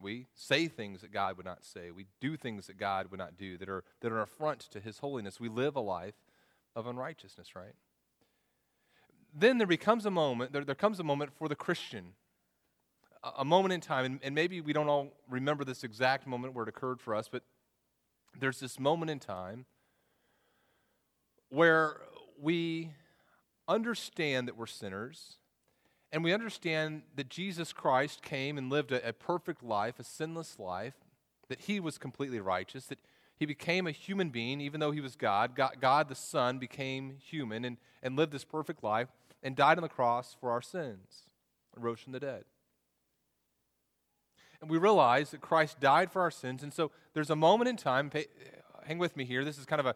[0.04, 1.90] We say things that God would not say.
[1.92, 4.80] We do things that God would not do that are, that are an affront to
[4.80, 5.40] His holiness.
[5.40, 6.16] We live a life
[6.76, 7.74] of unrighteousness, right?
[9.34, 12.14] Then there becomes a moment, there, there comes a moment for the Christian,
[13.24, 16.54] a, a moment in time, and, and maybe we don't all remember this exact moment
[16.54, 17.44] where it occurred for us, but
[18.40, 19.66] there's this moment in time
[21.50, 22.02] where
[22.40, 22.92] we
[23.68, 25.38] understand that we're sinners
[26.14, 30.60] and we understand that Jesus Christ came and lived a, a, perfect life, a sinless
[30.60, 30.94] life,
[31.50, 33.00] that he was completely righteous, that
[33.36, 35.56] he became a human being, even though he was God.
[35.56, 39.08] God, God the Son became human and, and lived this perfect life
[39.42, 41.24] and died on the cross for our sins
[41.76, 42.44] and rose from the dead.
[44.62, 46.62] And we realize that Christ died for our sins.
[46.62, 48.28] And so there's a moment in time, pay,
[48.86, 49.44] hang with me here.
[49.44, 49.96] This is kind of a,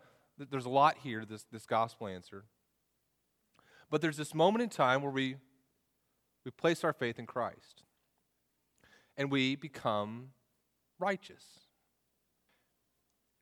[0.50, 2.46] there's a lot here, this, this gospel answer.
[3.92, 5.36] But there's this moment in time where we
[6.48, 7.84] we place our faith in Christ.
[9.18, 10.30] And we become
[10.98, 11.44] righteous.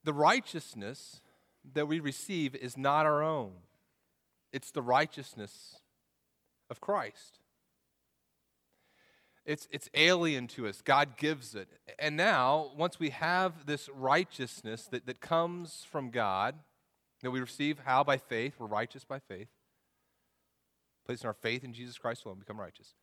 [0.04, 1.22] The righteousness
[1.76, 3.52] that we receive is not our own,
[4.52, 5.82] it's the righteousness
[6.72, 7.38] of Christ.
[9.46, 10.82] It's, it's alien to us.
[10.82, 11.68] God gives it.
[12.00, 16.56] And now, once we have this righteousness that, that comes from God,
[17.22, 18.04] that we receive how?
[18.04, 18.56] By faith.
[18.58, 19.50] We're righteous by faith
[21.06, 22.94] placing our faith in Jesus Christ alone, become righteous.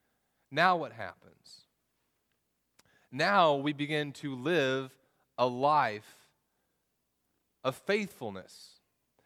[0.50, 1.66] Now what happens?
[3.10, 4.90] Now we begin to live
[5.38, 6.28] a life
[7.64, 8.80] of faithfulness.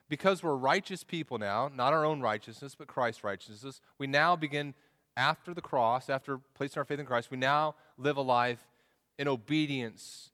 [0.08, 4.74] Because we're righteous people now, not our own righteousness, but Christ's righteousness, we now begin
[5.16, 8.64] after the cross, after placing our faith in Christ, we now live a life
[9.18, 10.30] in obedience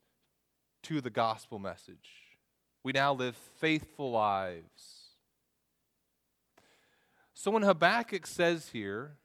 [0.83, 2.37] to the gospel message.
[2.83, 5.02] We now live faithful lives
[7.43, 9.17] So when Habakkuk says here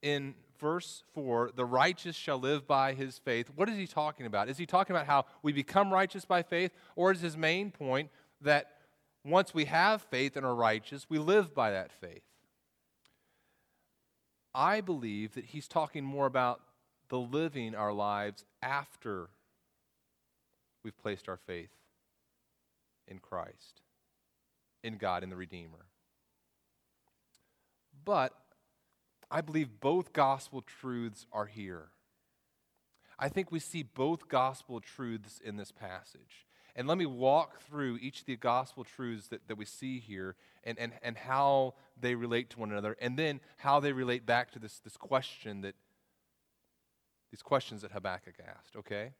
[0.00, 4.48] in verse 4, the righteous shall live by his faith, what is he talking about?
[4.48, 6.70] Is he talking about how we become righteous by faith?
[6.94, 8.10] Or is his main point
[8.42, 8.76] that
[9.24, 12.22] once we have faith and are righteous, we live by that faith?
[14.54, 16.60] I believe that he's talking more about
[17.08, 19.30] the living our lives after
[20.84, 21.74] we've placed our faith
[23.08, 23.80] in Christ,
[24.84, 25.86] in God, in the Redeemer.
[28.04, 28.32] But
[29.30, 31.88] I believe both gospel truths are here.
[33.18, 36.46] I think we see both gospel truths in this passage.
[36.76, 40.34] And let me walk through each of the gospel truths that, that we see here
[40.64, 44.50] and, and, and how they relate to one another, and then how they relate back
[44.52, 45.76] to this, this question that
[47.30, 49.12] these questions that Habakkuk asked, okay?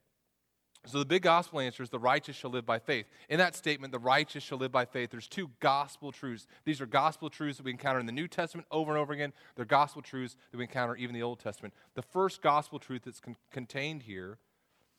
[0.86, 3.06] So the big gospel answer is the righteous shall live by faith.
[3.30, 6.46] In that statement, the righteous shall live by faith, there's two gospel truths.
[6.64, 9.32] These are gospel truths that we encounter in the New Testament over and over again.
[9.56, 11.72] They're gospel truths that we encounter even in the Old Testament.
[11.94, 14.38] The first gospel truth that's con- contained here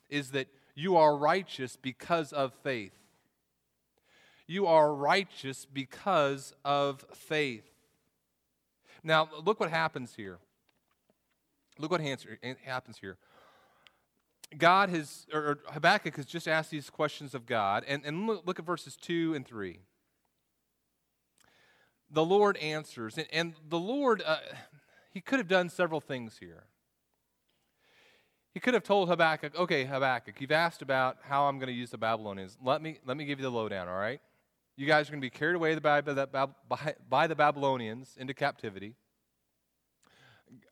[0.10, 2.94] is that you are righteous because of faith.
[4.48, 7.70] You are righteous because of faith.
[9.04, 10.40] Now, look what happens here.
[11.78, 13.18] Look what happens here.
[14.58, 17.84] God has, or Habakkuk has just asked these questions of God.
[17.88, 19.80] And, and look, look at verses 2 and 3.
[22.10, 23.18] The Lord answers.
[23.18, 24.38] And, and the Lord, uh,
[25.12, 26.66] he could have done several things here.
[28.54, 31.90] He could have told Habakkuk, okay, Habakkuk, you've asked about how I'm going to use
[31.90, 32.58] the Babylonians.
[32.64, 34.22] Let me, let me give you the lowdown, all right?
[34.78, 36.50] You guys are going to be carried away by the,
[37.10, 38.96] by the Babylonians into captivity.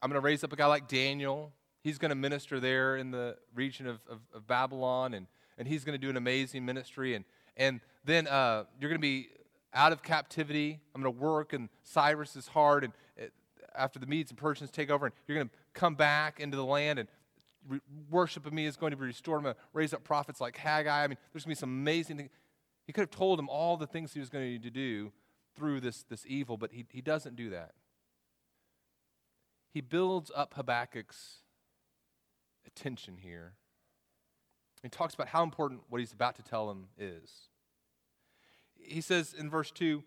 [0.02, 1.52] I'm going to raise up a guy like Daniel
[1.84, 5.84] He's going to minister there in the region of, of, of Babylon, and, and he's
[5.84, 7.13] going to do an amazing ministry.
[7.13, 7.26] And,
[7.58, 9.28] and then uh, you're going to be
[9.74, 10.80] out of captivity.
[10.96, 12.86] I'm going to work, and Cyrus is hard.
[12.86, 13.34] And it,
[13.76, 16.65] after the Medes and Persians take over, and you're going to come back into the
[16.65, 17.10] land, and
[17.67, 19.39] re- worship of me is going to be restored.
[19.39, 21.04] I'm going to raise up prophets like Haggai.
[21.04, 22.30] I mean, there's going to be some amazing things.
[22.88, 25.12] He could have told him all the things he was going to do
[25.56, 27.72] through this, this evil, but he, he doesn't do that.
[29.74, 31.42] He builds up Habakkuk's
[32.67, 33.54] attention here.
[34.82, 37.49] He talks about how important what he's about to tell him is.
[38.76, 40.04] He says in verse 2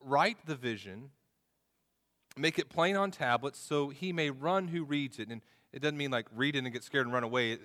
[0.00, 1.10] Write the vision,
[2.36, 5.28] make it plain on tablets, so he may run who reads it.
[5.28, 7.58] And it doesn't mean like read it and get scared and run away.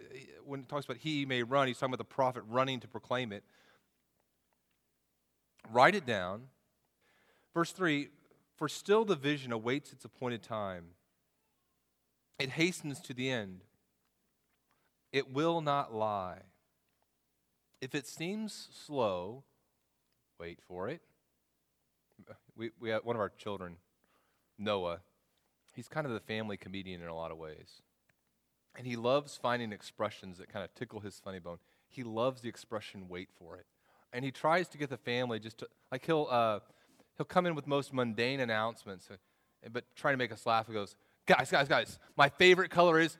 [0.45, 3.31] When it talks about he may run, he's talking about the prophet running to proclaim
[3.31, 3.43] it.
[5.71, 6.43] Write it down.
[7.53, 8.09] Verse 3
[8.55, 10.85] For still the vision awaits its appointed time,
[12.39, 13.61] it hastens to the end.
[15.17, 16.41] It will not lie.
[17.81, 19.45] If it seems slow,
[20.39, 21.01] wait for it.
[22.55, 23.77] We, we have one of our children,
[24.59, 24.99] Noah,
[25.73, 27.81] he's kind of the family comedian in a lot of ways.
[28.75, 31.57] And he loves finding expressions that kind of tickle his funny bone.
[31.87, 33.65] He loves the expression, wait for it.
[34.13, 36.59] And he tries to get the family just to, like, he'll, uh,
[37.17, 39.15] he'll come in with most mundane announcements, uh,
[39.71, 40.67] but trying to make us laugh.
[40.67, 43.17] He goes, guys, guys, guys, my favorite color is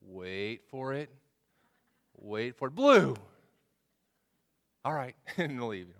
[0.00, 1.10] wait for it.
[2.20, 2.74] Wait for it.
[2.74, 3.16] Blue.
[4.84, 5.14] All right.
[5.36, 5.88] and leave.
[5.88, 5.94] You.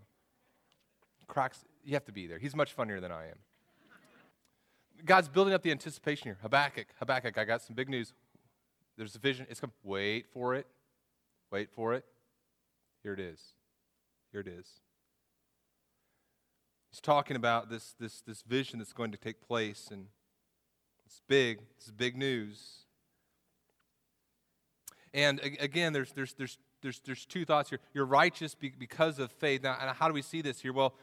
[1.26, 2.38] Cracks, you have to be there.
[2.38, 3.38] He's much funnier than I am.
[5.04, 6.38] God's building up the anticipation here.
[6.42, 8.12] Habakkuk, Habakkuk, I got some big news.
[8.98, 9.46] There's a vision.
[9.48, 9.72] It's come.
[9.82, 10.66] Wait for it.
[11.50, 12.04] Wait for it.
[13.02, 13.40] Here it is.
[14.30, 14.66] Here it is.
[16.90, 20.06] He's talking about this, this, this vision that's going to take place, and
[21.06, 21.60] it's big.
[21.76, 22.84] It's big news.
[25.12, 27.80] And again, there's, there's, there's, there's, there's two thoughts here.
[27.94, 29.62] You're righteous because of faith.
[29.62, 30.72] Now, how do we see this here?
[30.72, 30.94] Well,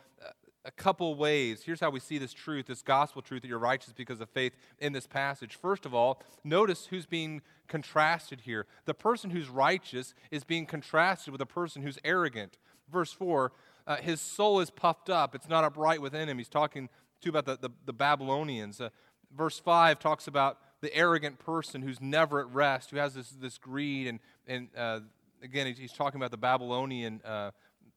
[0.67, 1.63] a couple ways.
[1.63, 4.53] Here's how we see this truth, this gospel truth that you're righteous because of faith
[4.79, 5.55] in this passage.
[5.55, 8.65] First of all, notice who's being contrasted here.
[8.85, 12.57] The person who's righteous is being contrasted with a person who's arrogant.
[12.91, 13.51] Verse 4
[13.87, 16.37] uh, his soul is puffed up, it's not upright within him.
[16.37, 16.89] He's talking
[17.21, 18.81] to about the, the, the Babylonians.
[18.81, 18.89] Uh,
[19.35, 23.57] verse 5 talks about the arrogant person who's never at rest, who has this, this
[23.57, 24.07] greed.
[24.07, 24.99] And, and uh,
[25.43, 27.51] again, he's talking about the Babylonian uh,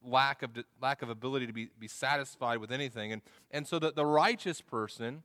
[0.04, 0.50] lack, of,
[0.80, 3.12] lack of ability to be, be satisfied with anything.
[3.12, 5.22] And, and so the, the righteous person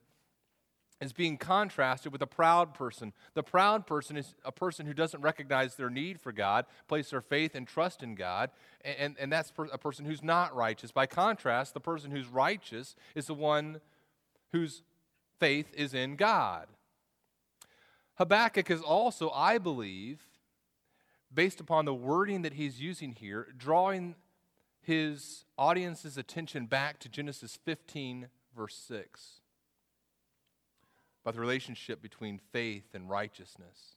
[1.02, 3.14] is being contrasted with a proud person.
[3.34, 7.22] The proud person is a person who doesn't recognize their need for God, place their
[7.22, 8.50] faith and trust in God,
[8.82, 10.92] and, and, and that's a person who's not righteous.
[10.92, 13.82] By contrast, the person who's righteous is the one
[14.54, 14.84] whose
[15.38, 16.68] faith is in God.
[18.16, 20.22] Habakkuk is also, I believe,
[21.34, 24.16] based upon the wording that he's using here, drawing
[24.82, 29.42] his audience's attention back to Genesis 15, verse 6.
[31.24, 33.96] about the relationship between faith and righteousness.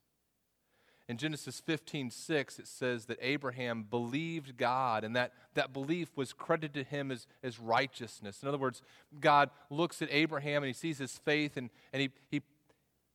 [1.07, 6.33] In Genesis 15, 6, it says that Abraham believed God, and that, that belief was
[6.33, 8.43] credited to him as, as righteousness.
[8.43, 8.83] In other words,
[9.19, 12.41] God looks at Abraham and he sees his faith, and, and he, he,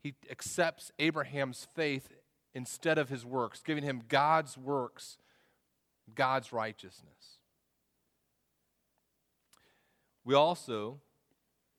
[0.04, 2.10] he accepts Abraham's faith
[2.54, 5.18] instead of his works, giving him God's works,
[6.14, 7.38] God's righteousness.
[10.24, 11.00] We also,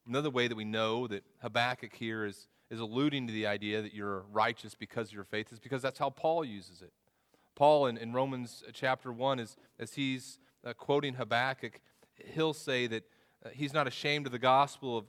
[0.05, 3.93] another way that we know that Habakkuk here is is alluding to the idea that
[3.93, 6.91] you're righteous because of your faith is because that's how Paul uses it.
[7.55, 11.79] Paul in, in Romans chapter 1, is, as he's uh, quoting Habakkuk,
[12.33, 13.03] he'll say that
[13.45, 15.05] uh, he's not ashamed of the gospel of,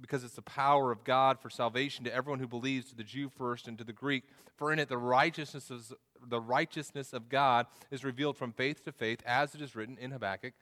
[0.00, 3.28] because it's the power of God for salvation to everyone who believes, to the Jew
[3.28, 4.24] first and to the Greek.
[4.56, 5.92] For in it the righteousness of,
[6.26, 10.10] the righteousness of God is revealed from faith to faith, as it is written in
[10.10, 10.54] Habakkuk,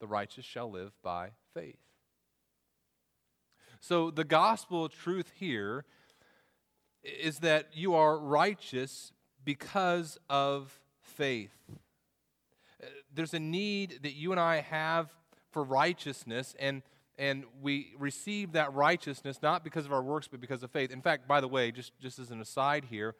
[0.00, 1.78] the righteous shall live by faith.
[3.80, 5.84] So, the gospel truth here
[7.02, 9.12] is that you are righteous
[9.44, 11.54] because of faith.
[12.82, 15.10] Uh, there's a need that you and I have
[15.50, 16.82] for righteousness, and,
[17.18, 20.90] and we receive that righteousness not because of our works, but because of faith.
[20.90, 23.14] In fact, by the way, just, just as an aside here,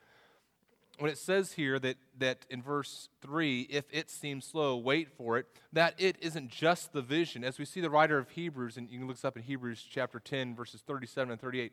[0.98, 5.36] when it says here that, that in verse 3, if it seems slow, wait for
[5.36, 7.44] it, that it isn't just the vision.
[7.44, 9.86] As we see the writer of Hebrews, and you can look this up in Hebrews
[9.88, 11.72] chapter 10, verses 37 and 38,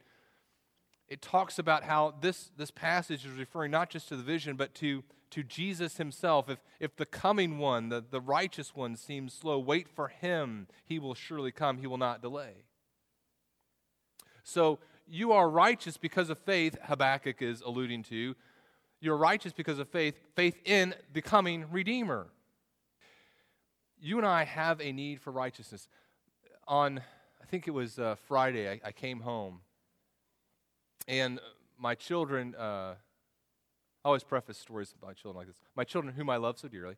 [1.08, 4.74] it talks about how this, this passage is referring not just to the vision, but
[4.76, 6.50] to, to Jesus himself.
[6.50, 10.68] If, if the coming one, the, the righteous one, seems slow, wait for him.
[10.86, 12.66] He will surely come, he will not delay.
[14.44, 18.36] So you are righteous because of faith, Habakkuk is alluding to
[19.04, 22.28] you're righteous because of faith, faith in the coming Redeemer.
[24.00, 25.90] You and I have a need for righteousness.
[26.70, 27.00] On,
[27.42, 29.60] I think it was uh, Friday, I, I, came home,
[31.08, 31.40] and
[31.78, 32.96] my children, uh,
[34.04, 35.56] I always preface stories about children like this.
[35.76, 36.96] My children, whom I love so dearly,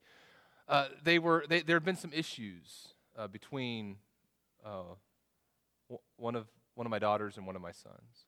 [0.68, 3.98] uh, they were, they, there have been some issues uh, between
[4.66, 4.96] uh,
[6.18, 8.26] one, of, one of my daughters and one of my sons.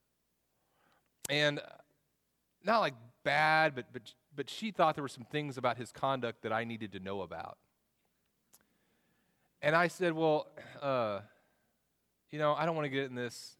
[1.28, 1.60] And
[2.64, 4.02] not like bad, but, but,
[4.34, 7.22] but she thought there were some things about his conduct that I needed to know
[7.22, 7.58] about.
[9.60, 10.46] And I said, Well,
[10.80, 11.20] uh,
[12.30, 13.57] you know, I don't want to get in this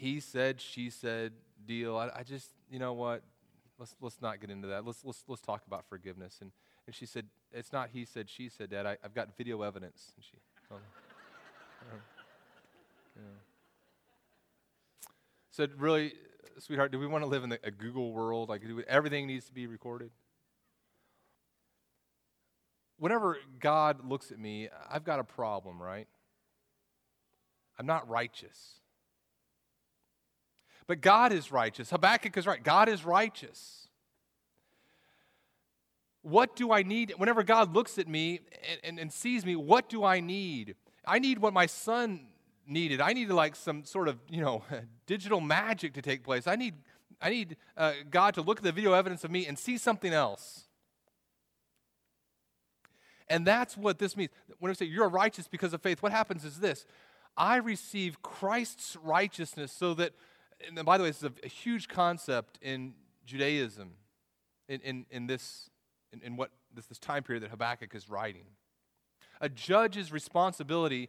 [0.00, 1.32] he said, she said
[1.66, 1.96] deal.
[1.96, 3.22] I, I, just, you know what?
[3.78, 4.86] Let's, let's not get into that.
[4.86, 6.38] Let's, let's, let's talk about forgiveness.
[6.40, 6.52] And,
[6.86, 8.86] and she said, It's not he said, she said, Dad.
[8.86, 10.12] I, have got video evidence.
[10.16, 10.38] And she,
[10.70, 10.80] um.
[15.50, 16.14] Said, Really,
[16.58, 18.48] sweetheart, do we want to live in a Google world?
[18.48, 20.10] Like, we, everything needs to be recorded?
[22.98, 26.08] Whenever God looks at me, I've got a problem, right?
[27.78, 28.79] I'm not righteous.
[30.90, 31.90] But God is righteous.
[31.90, 32.60] Habakkuk is right.
[32.64, 33.86] God is righteous.
[36.22, 37.14] What do I need?
[37.16, 40.74] Whenever God looks at me and, and, and sees me, what do I need?
[41.06, 42.26] I need what my son
[42.66, 43.00] needed.
[43.00, 44.64] I needed like some sort of, you know,
[45.06, 46.48] digital magic to take place.
[46.48, 46.74] I need,
[47.22, 50.12] I need uh, God to look at the video evidence of me and see something
[50.12, 50.64] else.
[53.28, 54.30] And that's what this means.
[54.58, 56.84] When I say you're righteous because of faith, what happens is this
[57.36, 60.14] I receive Christ's righteousness so that,
[60.66, 62.94] and by the way, this is a, a huge concept in
[63.24, 63.92] Judaism,
[64.68, 65.70] in, in, in this,
[66.12, 68.44] in, in what this, this time period that Habakkuk is writing.
[69.40, 71.08] A judge's responsibility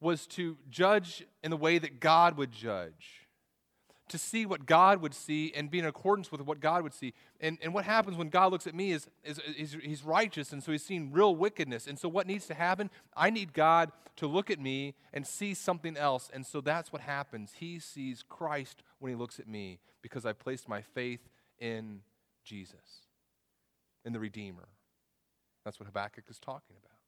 [0.00, 3.21] was to judge in the way that God would judge,
[4.12, 7.14] to see what God would see and be in accordance with what God would see.
[7.40, 10.62] And, and what happens when God looks at me is, is, is he's righteous, and
[10.62, 11.86] so he's seen real wickedness.
[11.86, 12.90] And so what needs to happen?
[13.16, 16.28] I need God to look at me and see something else.
[16.30, 17.54] And so that's what happens.
[17.58, 22.00] He sees Christ when he looks at me because I placed my faith in
[22.44, 23.06] Jesus,
[24.04, 24.68] in the Redeemer.
[25.64, 26.98] That's what Habakkuk is talking about.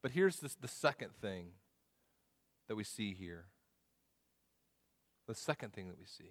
[0.00, 1.48] But here's this, the second thing
[2.68, 3.44] that we see here.
[5.26, 6.30] The second thing that we see.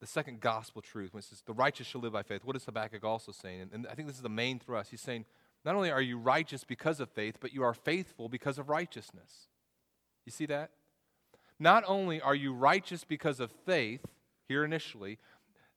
[0.00, 2.44] The second gospel truth, when it says, the righteous shall live by faith.
[2.44, 3.62] What is Habakkuk also saying?
[3.62, 4.90] And, and I think this is the main thrust.
[4.90, 5.24] He's saying,
[5.64, 9.48] not only are you righteous because of faith, but you are faithful because of righteousness.
[10.26, 10.70] You see that?
[11.58, 14.04] Not only are you righteous because of faith,
[14.46, 15.18] here initially,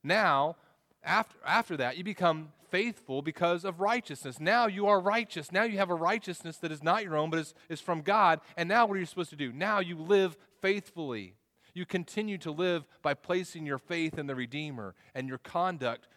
[0.04, 0.56] now,
[1.02, 4.38] after, after that, you become faithful because of righteousness.
[4.38, 5.50] Now you are righteous.
[5.52, 8.40] Now you have a righteousness that is not your own, but is, is from God.
[8.56, 9.52] And now what are you supposed to do?
[9.52, 11.34] Now you live faithfully.
[11.74, 16.08] You continue to live by placing your faith in the Redeemer, and your conduct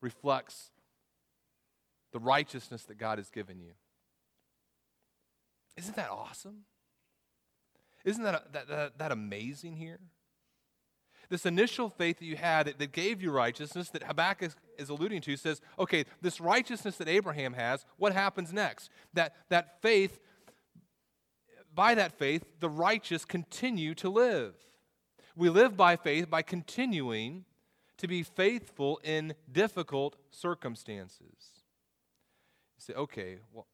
[0.00, 0.70] reflects
[2.12, 3.72] the righteousness that God has given you.
[5.76, 6.64] Isn't that awesome?
[8.04, 10.00] Isn't that, that, that, that amazing here?
[11.28, 15.20] This initial faith that you had that, that gave you righteousness, that Habakkuk is alluding
[15.22, 18.88] to, says, okay, this righteousness that Abraham has, what happens next?
[19.12, 20.18] That, that faith,
[21.74, 24.54] by that faith, the righteous continue to live.
[25.38, 27.44] We live by faith by continuing
[27.98, 31.62] to be faithful in difficult circumstances.
[32.76, 33.68] You say, okay, well,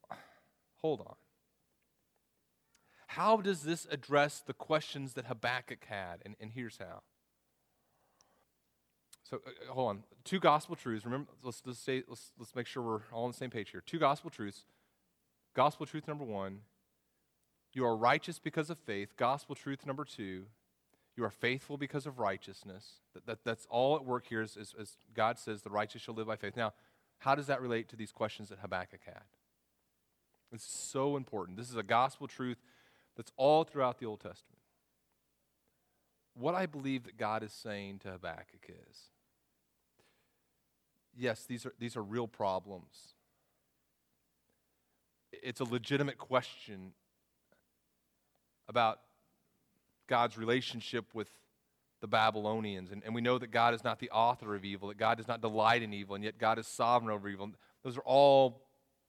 [0.83, 1.15] hold on.
[3.07, 6.21] How does this address the questions that Habakkuk had?
[6.27, 7.01] And, and here's how.
[9.23, 10.03] So uh, hold on.
[10.25, 11.07] Two gospel truths.
[11.07, 13.83] Remember, let's, let's, say, let's, let's make sure we're all on the same page here.
[13.87, 14.67] Two gospel truths.
[15.55, 16.61] Gospel truth number one
[17.73, 19.17] you are righteous because of faith.
[19.17, 20.45] Gospel truth number two
[21.17, 23.01] you are faithful because of righteousness.
[23.15, 26.15] That, that, that's all at work here, is, is, as God says, the righteous shall
[26.15, 26.57] live by faith.
[26.57, 26.73] Now,
[27.19, 29.23] how does that relate to these questions that Habakkuk had?
[30.53, 31.57] It's so important.
[31.57, 32.59] This is a gospel truth
[33.17, 34.59] that's all throughout the Old Testament.
[36.35, 38.99] What I believe that God is saying to Habakkuk is
[41.17, 43.15] yes, these are, these are real problems.
[45.33, 46.93] It's a legitimate question
[48.69, 49.01] about
[50.07, 51.29] God's relationship with
[52.01, 52.93] the Babylonians.
[52.93, 55.29] And, and we know that God is not the author of evil, that God does
[55.29, 57.51] not delight in evil, and yet God is sovereign over evil.
[57.83, 58.63] Those are all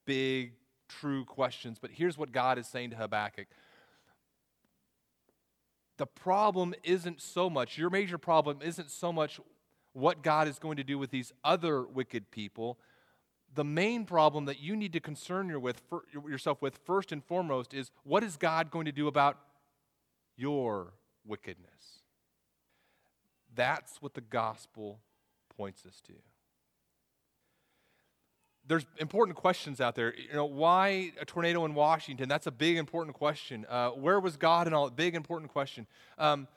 [0.05, 0.53] big,
[0.87, 1.77] true questions.
[1.79, 3.47] But here's what God is saying to Habakkuk
[5.97, 9.39] the problem isn't so much, your major problem isn't so much
[9.93, 12.77] what God is going to do with these other wicked people.
[13.53, 15.49] The main problem that you need to concern
[16.27, 19.37] yourself with, first and foremost, is what is God going to do about
[20.35, 20.93] your
[21.25, 22.01] wickedness?
[23.55, 24.99] That's what the gospel
[25.55, 26.13] points us to.
[28.67, 30.13] There's important questions out there.
[30.15, 32.27] You know, why a tornado in Washington?
[32.27, 33.65] That's a big, important question.
[33.69, 34.89] Uh, where was God and all?
[34.89, 35.85] Big, important question.
[36.17, 36.47] Um,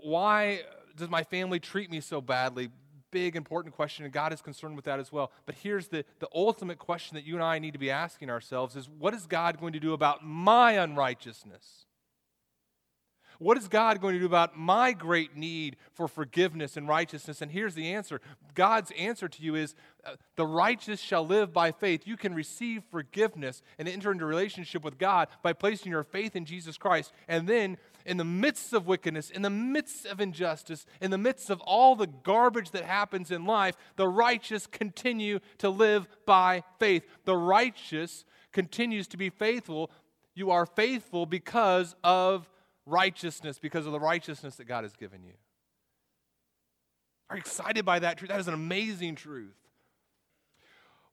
[0.00, 0.62] why
[0.96, 2.70] does my family treat me so badly?
[3.10, 5.30] Big, important question, and God is concerned with that as well.
[5.46, 8.74] But here's the, the ultimate question that you and I need to be asking ourselves
[8.74, 11.86] is what is God going to do about my unrighteousness?
[13.38, 17.42] What is God going to do about my great need for forgiveness and righteousness?
[17.42, 18.20] And here's the answer
[18.54, 19.74] God's answer to you is
[20.04, 22.06] uh, the righteous shall live by faith.
[22.06, 26.44] You can receive forgiveness and enter into relationship with God by placing your faith in
[26.44, 27.12] Jesus Christ.
[27.28, 31.50] And then, in the midst of wickedness, in the midst of injustice, in the midst
[31.50, 37.04] of all the garbage that happens in life, the righteous continue to live by faith.
[37.24, 39.90] The righteous continues to be faithful.
[40.34, 42.48] You are faithful because of
[42.86, 45.34] righteousness because of the righteousness that God has given you.
[47.30, 48.30] Are you excited by that truth?
[48.30, 49.56] That is an amazing truth.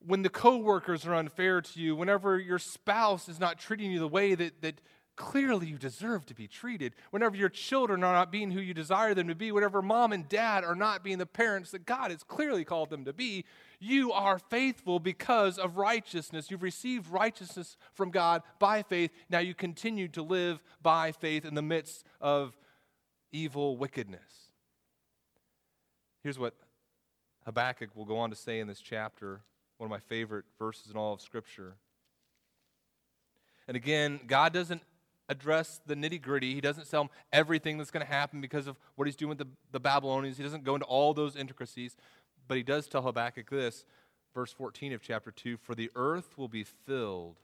[0.05, 4.07] When the coworkers are unfair to you, whenever your spouse is not treating you the
[4.07, 4.81] way that, that
[5.15, 9.13] clearly you deserve to be treated, whenever your children are not being who you desire
[9.13, 12.23] them to be, whenever mom and dad are not being the parents that God has
[12.23, 13.45] clearly called them to be,
[13.79, 16.49] you are faithful because of righteousness.
[16.49, 19.11] You've received righteousness from God by faith.
[19.29, 22.57] Now you continue to live by faith in the midst of
[23.31, 24.51] evil wickedness.
[26.23, 26.53] Here's what
[27.45, 29.41] Habakkuk will go on to say in this chapter,
[29.77, 31.75] one of my favorite verses in all of Scripture.
[33.67, 34.83] And again, God doesn't
[35.31, 36.53] address the nitty gritty.
[36.53, 39.37] He doesn't tell them everything that's going to happen because of what he's doing with
[39.37, 40.37] the, the Babylonians.
[40.37, 41.95] He doesn't go into all those intricacies.
[42.47, 43.85] But he does tell Habakkuk this,
[44.33, 47.37] verse 14 of chapter 2 For the earth will be filled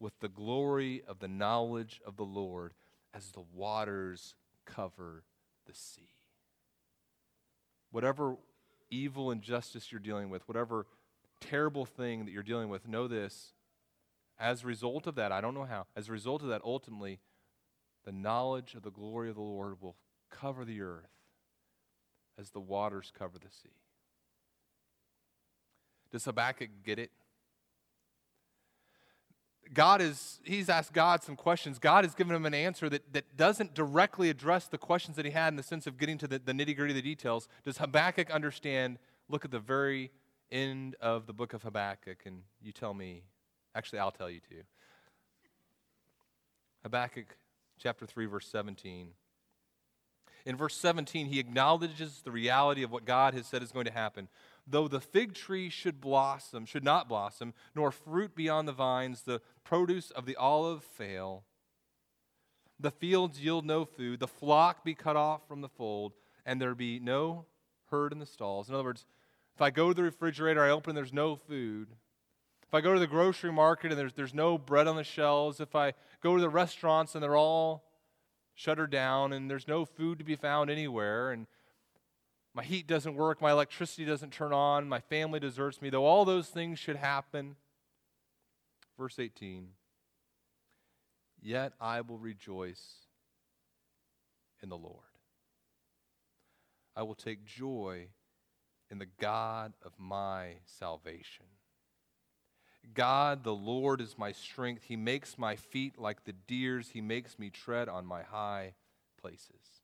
[0.00, 2.72] with the glory of the knowledge of the Lord
[3.14, 4.34] as the waters
[4.64, 5.24] cover
[5.66, 6.08] the sea.
[7.90, 8.36] Whatever
[8.90, 10.86] evil injustice you're dealing with, whatever
[11.40, 13.52] terrible thing that you're dealing with, know this.
[14.38, 17.20] As a result of that, I don't know how, as a result of that, ultimately,
[18.04, 19.96] the knowledge of the glory of the Lord will
[20.30, 21.08] cover the earth
[22.38, 23.70] as the waters cover the sea.
[26.12, 27.10] Does Habakkuk get it?
[29.74, 31.78] God is, he's asked God some questions.
[31.78, 35.32] God has given him an answer that, that doesn't directly address the questions that he
[35.32, 37.48] had in the sense of getting to the, the nitty gritty of the details.
[37.64, 38.98] Does Habakkuk understand?
[39.28, 40.12] Look at the very
[40.52, 43.24] end of the book of Habakkuk, and you tell me.
[43.76, 44.62] Actually, I'll tell you too.
[46.82, 47.36] Habakkuk
[47.78, 49.08] chapter 3, verse 17.
[50.46, 53.92] In verse 17, he acknowledges the reality of what God has said is going to
[53.92, 54.28] happen.
[54.66, 59.22] Though the fig tree should blossom, should not blossom, nor fruit be on the vines,
[59.22, 61.44] the produce of the olive fail,
[62.80, 66.14] the fields yield no food, the flock be cut off from the fold,
[66.46, 67.44] and there be no
[67.90, 68.68] herd in the stalls.
[68.68, 69.04] In other words,
[69.54, 71.88] if I go to the refrigerator, I open, there's no food.
[72.68, 75.60] If I go to the grocery market and there's, there's no bread on the shelves,
[75.60, 77.84] if I go to the restaurants and they're all
[78.54, 81.46] shuttered down and there's no food to be found anywhere and
[82.54, 86.24] my heat doesn't work, my electricity doesn't turn on, my family deserts me, though all
[86.24, 87.56] those things should happen.
[88.98, 89.68] Verse 18
[91.42, 93.06] Yet I will rejoice
[94.62, 95.04] in the Lord.
[96.96, 98.08] I will take joy
[98.90, 101.46] in the God of my salvation.
[102.94, 104.84] God, the Lord, is my strength.
[104.84, 108.74] He makes my feet like the deer's, He makes me tread on my high
[109.20, 109.82] places.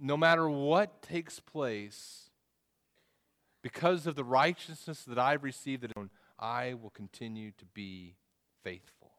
[0.00, 2.30] No matter what takes place,
[3.62, 5.84] because of the righteousness that I've received,
[6.38, 8.14] I will continue to be
[8.62, 9.10] faithful.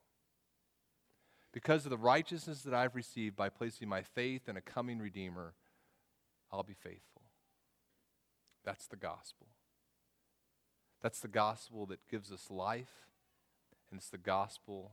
[1.51, 5.53] Because of the righteousness that I've received by placing my faith in a coming Redeemer,
[6.51, 7.23] I'll be faithful.
[8.63, 9.47] That's the gospel.
[11.01, 13.07] That's the gospel that gives us life,
[13.89, 14.91] and it's the gospel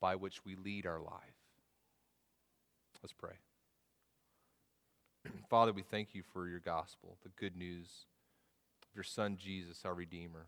[0.00, 1.36] by which we lead our life.
[3.02, 3.36] Let's pray.
[5.50, 8.06] Father, we thank you for your gospel, the good news
[8.82, 10.46] of your Son Jesus, our Redeemer.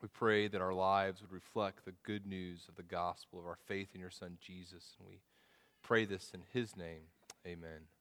[0.00, 3.58] We pray that our lives would reflect the good news of the gospel of our
[3.66, 4.94] faith in your Son Jesus.
[4.98, 5.20] And we
[5.82, 7.02] pray this in his name.
[7.46, 7.97] Amen.